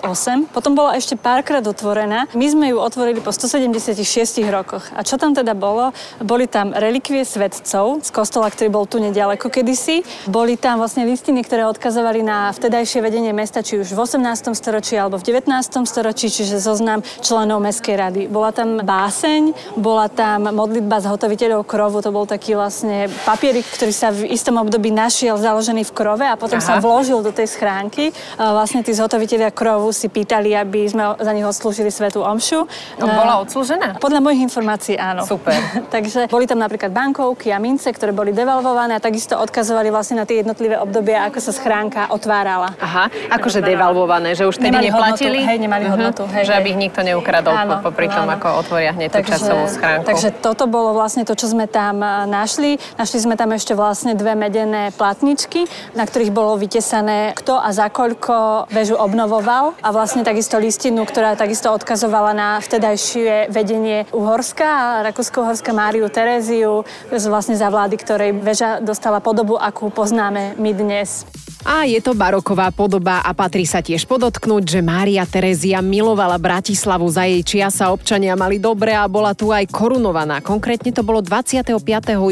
potom 0.55 0.73
bola 0.79 0.95
ešte 0.95 1.19
párkrát 1.19 1.65
otvorená. 1.67 2.31
My 2.39 2.47
sme 2.47 2.71
ju 2.71 2.79
otvorili 2.79 3.19
po 3.19 3.35
176 3.35 3.99
rokoch. 4.47 4.87
A 4.95 5.03
čo 5.03 5.19
tam 5.19 5.35
teda 5.35 5.59
bolo? 5.59 5.91
Boli 6.23 6.47
tam 6.47 6.71
relikvie 6.71 7.27
svetcov 7.27 8.07
z 8.07 8.15
kostola, 8.15 8.47
ktorý 8.47 8.71
bol 8.71 8.87
tu 8.87 9.03
nedaleko 9.03 9.51
kedysi. 9.51 10.07
Boli 10.31 10.55
tam 10.55 10.79
vlastne 10.79 11.03
listiny, 11.03 11.43
ktoré 11.43 11.67
odkazovali 11.67 12.23
na 12.23 12.55
vtedajšie 12.55 13.03
vedenie 13.03 13.35
mesta, 13.35 13.67
či 13.67 13.83
už 13.83 13.91
v 13.91 14.07
18. 14.07 14.55
storočí 14.55 14.95
alebo 14.95 15.19
v 15.19 15.35
19. 15.35 15.51
storočí, 15.83 16.31
čiže 16.31 16.63
zoznam 16.63 17.03
členov 17.19 17.59
Mestskej 17.59 17.97
rady. 17.99 18.23
Bola 18.31 18.55
tam 18.55 18.79
báseň, 18.87 19.75
bola 19.75 20.07
tam 20.07 20.47
modlitba 20.47 21.03
zhotoviteľov 21.03 21.67
krovu, 21.67 22.07
to 22.07 22.15
bol 22.15 22.23
taký 22.23 22.55
vlastne 22.55 23.04
papierik, 23.25 23.67
ktorý 23.75 23.93
sa 23.93 24.09
v 24.11 24.29
istom 24.31 24.61
období 24.61 24.91
našiel 24.93 25.37
založený 25.41 25.87
v 25.89 25.93
krove 25.93 26.25
a 26.27 26.37
potom 26.39 26.59
Aha. 26.61 26.67
sa 26.67 26.73
vložil 26.79 27.21
do 27.25 27.31
tej 27.31 27.51
schránky. 27.51 28.11
Vlastne 28.37 28.85
tí 28.85 28.93
zhotoviteľia 28.93 29.51
krovu 29.55 29.91
si 29.91 30.11
pýtali, 30.11 30.53
aby 30.55 30.87
sme 30.89 31.17
za 31.19 31.33
nich 31.33 31.47
odslúžili 31.47 31.89
svetú 31.89 32.25
omšu. 32.25 32.67
No, 32.99 33.05
bola 33.07 33.41
odslúžená? 33.43 33.99
Podľa 33.99 34.21
mojich 34.21 34.43
informácií 34.45 34.97
áno. 34.99 35.25
Super. 35.25 35.57
Takže 35.95 36.29
boli 36.29 36.49
tam 36.49 36.61
napríklad 36.61 36.91
bankovky 36.91 37.51
a 37.55 37.59
mince, 37.59 37.91
ktoré 37.91 38.11
boli 38.11 38.35
devalvované 38.35 38.99
a 38.99 39.01
takisto 39.01 39.39
odkazovali 39.39 39.89
vlastne 39.93 40.21
na 40.21 40.25
tie 40.29 40.43
jednotlivé 40.43 40.77
obdobia, 40.79 41.27
ako 41.29 41.39
sa 41.41 41.53
schránka 41.55 42.11
otvárala. 42.11 42.75
Aha, 42.79 43.11
akože 43.33 43.63
devalvované, 43.63 44.35
že 44.35 44.45
už 44.49 44.59
tedy 44.59 44.91
neplatili? 44.91 45.43
Hodnotu, 45.43 45.51
hej, 45.51 45.59
nemali 45.59 45.85
uh-huh. 45.85 45.95
hodnotu. 45.95 46.23
Hej, 46.31 46.45
že 46.51 46.55
aby 46.59 46.69
ich 46.75 46.81
nikto 46.81 47.01
neukradol 47.03 47.55
áno, 47.55 47.81
popri 47.81 48.11
tom, 48.11 48.27
áno. 48.27 48.37
ako 48.37 48.47
otvoria 48.65 48.93
hneď 48.95 49.11
takže, 49.13 49.23
tú 49.23 49.31
časovú 49.37 49.65
schránku. 49.71 50.07
Takže 50.09 50.29
toto 50.41 50.65
bolo 50.67 50.95
vlastne 50.97 51.23
to, 51.23 51.35
čo 51.37 51.51
sme 51.51 51.67
tam 51.67 52.03
našli. 52.29 52.77
Našli 52.95 53.27
sme 53.27 53.35
tam 53.35 53.51
ešte 53.51 53.75
vlastne 53.75 54.15
dve 54.15 54.39
medené 54.39 54.95
platničky 54.95 55.67
na 55.95 56.05
ktorých 56.05 56.35
bolo 56.35 56.59
vytesané, 56.59 57.35
kto 57.39 57.59
a 57.59 57.71
za 57.71 57.89
koľko 57.89 58.67
väžu 58.71 58.99
obnovoval 58.99 59.75
a 59.81 59.89
vlastne 59.95 60.27
takisto 60.27 60.59
listinu, 60.59 61.07
ktorá 61.07 61.39
takisto 61.39 61.71
odkazovala 61.71 62.33
na 62.35 62.49
vtedajšie 62.59 63.51
vedenie 63.51 64.07
Uhorska 64.11 64.67
a 64.67 64.87
Rakúsko-Uhorska 65.11 65.71
Máriu 65.71 66.11
Teréziu, 66.11 66.83
vlastne 67.11 67.55
za 67.55 67.71
vlády, 67.71 67.95
ktorej 67.99 68.31
väža 68.43 68.83
dostala 68.83 69.23
podobu, 69.23 69.59
akú 69.59 69.89
poznáme 69.89 70.59
my 70.59 70.71
dnes. 70.75 71.44
A 71.65 71.89
je 71.89 71.97
to 72.05 72.13
baroková 72.13 72.69
podoba 72.77 73.25
a 73.25 73.33
patrí 73.33 73.65
sa 73.65 73.81
tiež 73.81 74.05
podotknúť, 74.05 74.69
že 74.69 74.85
Mária 74.85 75.25
Terezia 75.25 75.81
milovala 75.81 76.37
Bratislavu 76.37 77.09
za 77.09 77.25
jej 77.25 77.41
čiasa, 77.41 77.89
občania 77.89 78.37
mali 78.37 78.61
dobre 78.61 78.93
a 78.93 79.09
bola 79.09 79.33
tu 79.33 79.49
aj 79.49 79.73
korunovaná. 79.73 80.45
Konkrétne 80.45 80.93
to 80.93 81.01
bolo 81.01 81.25
25. 81.25 81.81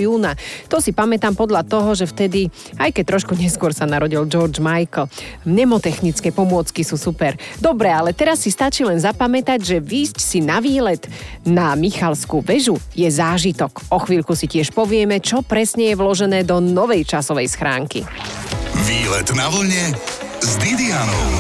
júna. 0.05 0.37
To 0.69 0.85
si 0.85 0.93
pamätám 0.93 1.33
podľa 1.33 1.65
toho, 1.65 1.97
že 1.97 2.05
vtedy, 2.05 2.53
aj 2.77 2.93
keď 2.93 3.05
trošku 3.17 3.33
neskôr 3.33 3.73
sa 3.73 3.89
narodil 3.89 4.29
George 4.29 4.61
Michael, 4.61 5.09
mnemotechnické 5.49 6.29
pomôcky 6.29 6.85
sú 6.85 7.01
super. 7.01 7.33
Dobre, 7.57 7.89
ale 7.89 8.13
teraz 8.13 8.45
si 8.45 8.53
stačí 8.53 8.85
len 8.85 9.01
zapamätať, 9.01 9.65
že 9.65 9.77
výjsť 9.81 10.19
si 10.21 10.45
na 10.45 10.61
výlet 10.61 11.09
na 11.41 11.73
Michalskú 11.73 12.45
väžu 12.45 12.77
je 12.93 13.09
zážitok. 13.09 13.81
O 13.89 13.97
chvíľku 13.97 14.37
si 14.37 14.45
tiež 14.45 14.77
povieme, 14.77 15.25
čo 15.25 15.41
presne 15.41 15.89
je 15.89 15.97
vložené 15.97 16.45
do 16.45 16.61
novej 16.61 17.09
časovej 17.09 17.49
schránky. 17.49 18.05
Výlet 18.83 19.31
na 19.39 19.47
vlne 19.47 19.95
s 20.43 20.59
Didianou. 20.59 21.31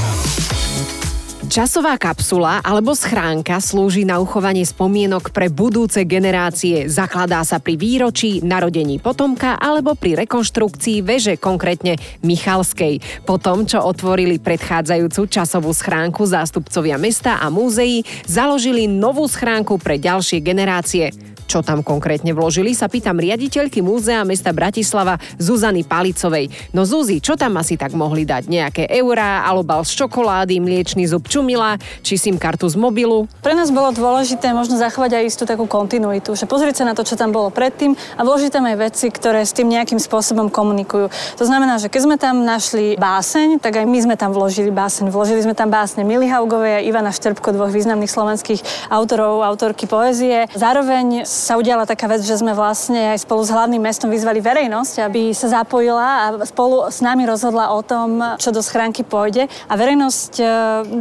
Časová 1.50 1.98
kapsula 1.98 2.62
alebo 2.62 2.94
schránka 2.94 3.58
slúži 3.58 4.06
na 4.06 4.22
uchovanie 4.22 4.62
spomienok 4.62 5.34
pre 5.34 5.50
budúce 5.50 6.06
generácie. 6.06 6.86
Zakladá 6.86 7.42
sa 7.42 7.58
pri 7.58 7.74
výročí 7.74 8.38
narodení 8.46 9.02
potomka 9.02 9.58
alebo 9.58 9.98
pri 9.98 10.22
rekonštrukcii 10.22 11.02
veže, 11.02 11.34
konkrétne 11.34 11.98
Michalskej. 12.22 13.26
Po 13.26 13.42
tom, 13.42 13.66
čo 13.66 13.82
otvorili 13.82 14.38
predchádzajúcu 14.38 15.26
časovú 15.26 15.74
schránku 15.74 16.22
zástupcovia 16.22 16.94
mesta 16.94 17.42
a 17.42 17.50
múzeí, 17.50 18.06
založili 18.22 18.86
novú 18.86 19.26
schránku 19.26 19.82
pre 19.82 19.98
ďalšie 19.98 20.38
generácie. 20.46 21.31
Čo 21.46 21.60
tam 21.60 21.84
konkrétne 21.84 22.32
vložili, 22.32 22.72
sa 22.72 22.88
pýtam 22.88 23.20
riaditeľky 23.20 23.84
Múzea 23.84 24.24
mesta 24.24 24.56
Bratislava 24.56 25.20
Zuzany 25.36 25.84
Palicovej. 25.84 26.48
No 26.72 26.88
Zuzi, 26.88 27.20
čo 27.20 27.36
tam 27.36 27.60
asi 27.60 27.76
tak 27.76 27.92
mohli 27.92 28.24
dať? 28.24 28.48
Nejaké 28.48 28.82
eurá, 28.88 29.44
alebo 29.44 29.84
z 29.84 29.92
čokolády, 30.00 30.58
mliečný 30.64 31.04
zub 31.04 31.28
čumila, 31.28 31.76
či 32.00 32.16
sim 32.16 32.40
kartu 32.40 32.68
z 32.68 32.80
mobilu? 32.80 33.28
Pre 33.44 33.52
nás 33.52 33.68
bolo 33.68 33.92
dôležité 33.92 34.56
možno 34.56 34.80
zachovať 34.80 35.20
aj 35.20 35.24
istú 35.28 35.44
takú 35.44 35.68
kontinuitu, 35.68 36.32
že 36.32 36.48
pozrieť 36.48 36.82
sa 36.82 36.88
na 36.88 36.94
to, 36.96 37.04
čo 37.04 37.20
tam 37.20 37.34
bolo 37.34 37.52
predtým 37.52 37.92
a 38.16 38.20
vložiť 38.24 38.50
tam 38.52 38.64
aj 38.68 38.76
veci, 38.80 39.06
ktoré 39.12 39.44
s 39.44 39.52
tým 39.52 39.68
nejakým 39.68 40.00
spôsobom 40.00 40.48
komunikujú. 40.48 41.12
To 41.36 41.44
znamená, 41.44 41.76
že 41.76 41.92
keď 41.92 42.00
sme 42.00 42.16
tam 42.16 42.48
našli 42.48 42.96
báseň, 42.96 43.60
tak 43.60 43.82
aj 43.82 43.86
my 43.86 43.98
sme 44.00 44.14
tam 44.16 44.32
vložili 44.32 44.72
báseň. 44.72 45.12
Vložili 45.12 45.44
sme 45.44 45.52
tam 45.52 45.68
básne 45.68 46.02
Mili 46.02 46.28
Haugovej 46.32 46.80
a 46.80 46.84
Ivana 46.84 47.12
Štrbko, 47.12 47.52
dvoch 47.52 47.72
významných 47.72 48.08
slovenských 48.08 48.88
autorov, 48.88 49.44
autorky 49.44 49.84
poézie. 49.84 50.48
Zároveň 50.56 51.28
sa 51.32 51.56
udiala 51.56 51.88
taká 51.88 52.04
vec, 52.12 52.20
že 52.20 52.36
sme 52.36 52.52
vlastne 52.52 53.16
aj 53.16 53.24
spolu 53.24 53.40
s 53.40 53.48
hlavným 53.48 53.80
mestom 53.80 54.12
vyzvali 54.12 54.44
verejnosť, 54.44 54.94
aby 55.00 55.32
sa 55.32 55.64
zapojila 55.64 56.04
a 56.04 56.24
spolu 56.44 56.92
s 56.92 57.00
nami 57.00 57.24
rozhodla 57.24 57.72
o 57.72 57.80
tom, 57.80 58.20
čo 58.36 58.52
do 58.52 58.60
schránky 58.60 59.00
pôjde. 59.00 59.48
A 59.48 59.72
verejnosť 59.80 60.32
e, 60.38 60.44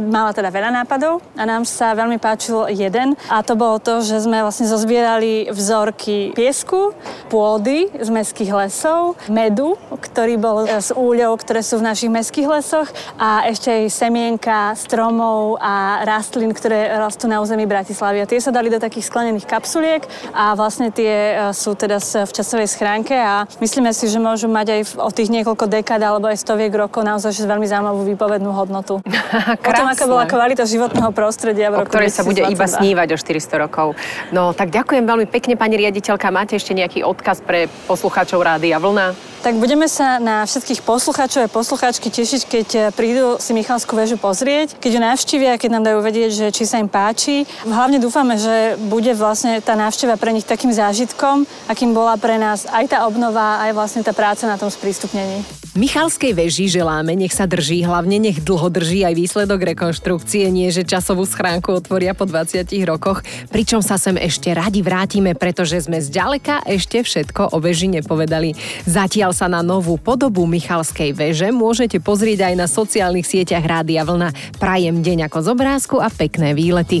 mala 0.08 0.32
teda 0.32 0.48
veľa 0.48 0.72
nápadov 0.72 1.20
a 1.36 1.44
nám 1.44 1.68
sa 1.68 1.92
veľmi 1.92 2.16
páčil 2.16 2.72
jeden 2.72 3.12
a 3.28 3.44
to 3.44 3.52
bolo 3.52 3.76
to, 3.76 4.00
že 4.00 4.24
sme 4.24 4.40
vlastne 4.40 4.64
zozbierali 4.64 5.52
vzorky 5.52 6.32
piesku, 6.32 6.96
pôdy 7.28 7.92
z 7.92 8.08
mestských 8.08 8.56
lesov, 8.56 9.20
medu, 9.28 9.76
ktorý 9.92 10.40
bol 10.40 10.64
z 10.64 10.96
úľov, 10.96 11.44
ktoré 11.44 11.60
sú 11.60 11.76
v 11.76 11.92
našich 11.92 12.08
mestských 12.08 12.48
lesoch 12.48 12.88
a 13.20 13.44
ešte 13.52 13.68
aj 13.68 13.92
semienka 13.92 14.72
stromov 14.80 15.60
a 15.60 16.00
rastlín, 16.08 16.56
ktoré 16.56 16.96
rastú 16.96 17.28
na 17.28 17.44
území 17.44 17.68
Bratislavy. 17.68 18.24
A 18.24 18.30
tie 18.30 18.40
sa 18.40 18.54
dali 18.54 18.72
do 18.72 18.80
takých 18.80 19.12
sklenených 19.12 19.44
kapsuliek 19.44 20.02
a 20.30 20.54
vlastne 20.54 20.94
tie 20.94 21.34
e, 21.34 21.34
sú 21.50 21.74
teda 21.74 21.98
v 21.98 22.30
časovej 22.30 22.68
schránke 22.70 23.12
a 23.18 23.50
myslíme 23.58 23.90
si, 23.90 24.06
že 24.06 24.22
môžu 24.22 24.46
mať 24.46 24.66
aj 24.70 24.80
o 25.02 25.10
tých 25.10 25.28
niekoľko 25.34 25.66
dekád 25.66 25.98
alebo 25.98 26.30
aj 26.30 26.38
stoviek 26.38 26.70
rokov 26.70 27.02
naozaj 27.02 27.34
veľmi 27.42 27.66
zaujímavú 27.66 28.06
výpovednú 28.14 28.54
hodnotu. 28.54 29.02
o 29.68 29.72
tom, 29.72 29.88
aká 29.90 30.04
bola 30.06 30.24
kvalita 30.30 30.62
životného 30.62 31.10
prostredia 31.10 31.68
v 31.72 31.82
roku 31.82 31.88
o 31.88 31.90
ktorej 31.90 32.10
sa 32.14 32.22
bude 32.22 32.42
iba 32.46 32.66
snívať 32.66 33.08
o 33.12 33.16
400 33.18 33.64
rokov. 33.64 33.98
No 34.30 34.54
tak 34.54 34.70
ďakujem 34.70 35.04
veľmi 35.04 35.26
pekne, 35.26 35.58
pani 35.58 35.76
riaditeľka. 35.80 36.30
Máte 36.30 36.56
ešte 36.56 36.72
nejaký 36.72 37.02
odkaz 37.02 37.42
pre 37.42 37.66
poslucháčov 37.90 38.40
Rádia 38.40 38.78
Vlna? 38.78 39.32
Tak 39.42 39.58
budeme 39.58 39.90
sa 39.90 40.22
na 40.22 40.46
všetkých 40.46 40.86
poslucháčov 40.86 41.42
a 41.42 41.50
poslucháčky 41.50 42.14
tešiť, 42.14 42.42
keď 42.46 42.68
eh, 42.78 42.82
prídu 42.94 43.42
si 43.42 43.50
Michalskú 43.50 43.98
väžu 43.98 44.14
pozrieť, 44.14 44.78
keď 44.78 44.90
ju 44.94 45.00
navštívia, 45.02 45.58
keď 45.58 45.70
nám 45.74 45.84
dajú 45.90 45.98
vedieť, 45.98 46.30
že 46.30 46.46
či 46.54 46.62
sa 46.62 46.78
im 46.78 46.86
páči. 46.86 47.42
Hlavne 47.66 47.98
dúfame, 47.98 48.38
že 48.38 48.78
bude 48.78 49.10
vlastne 49.18 49.58
tá 49.58 49.74
návšteva 50.12 50.20
pre 50.20 50.36
nich 50.36 50.44
takým 50.44 50.72
zážitkom, 50.72 51.48
akým 51.72 51.96
bola 51.96 52.20
pre 52.20 52.36
nás 52.36 52.68
aj 52.68 52.92
tá 52.92 52.98
obnova, 53.08 53.64
aj 53.64 53.72
vlastne 53.72 54.02
tá 54.04 54.12
práca 54.12 54.44
na 54.44 54.60
tom 54.60 54.68
sprístupnení. 54.68 55.40
Michalskej 55.72 56.36
veži 56.36 56.68
želáme, 56.68 57.16
nech 57.16 57.32
sa 57.32 57.48
drží, 57.48 57.80
hlavne 57.80 58.20
nech 58.20 58.44
dlho 58.44 58.68
drží 58.68 59.08
aj 59.08 59.16
výsledok 59.16 59.72
rekonštrukcie, 59.72 60.52
nie 60.52 60.68
že 60.68 60.84
časovú 60.84 61.24
schránku 61.24 61.72
otvoria 61.72 62.12
po 62.12 62.28
20 62.28 62.68
rokoch, 62.84 63.24
pričom 63.48 63.80
sa 63.80 63.96
sem 63.96 64.20
ešte 64.20 64.52
radi 64.52 64.84
vrátime, 64.84 65.32
pretože 65.32 65.80
sme 65.80 65.96
zďaleka 65.96 66.68
ešte 66.68 67.00
všetko 67.00 67.56
o 67.56 67.58
veži 67.64 67.88
nepovedali. 67.88 68.52
Zatiaľ 68.84 69.32
sa 69.32 69.48
na 69.48 69.64
novú 69.64 69.96
podobu 69.96 70.44
Michalskej 70.44 71.16
veže 71.16 71.48
môžete 71.48 72.04
pozrieť 72.04 72.52
aj 72.52 72.54
na 72.60 72.68
sociálnych 72.68 73.24
sieťach 73.24 73.64
Rádia 73.64 74.04
Vlna. 74.04 74.60
Prajem 74.60 75.00
deň 75.00 75.32
ako 75.32 75.38
z 75.40 75.48
obrázku 75.56 75.96
a 76.04 76.12
pekné 76.12 76.52
výlety. 76.52 77.00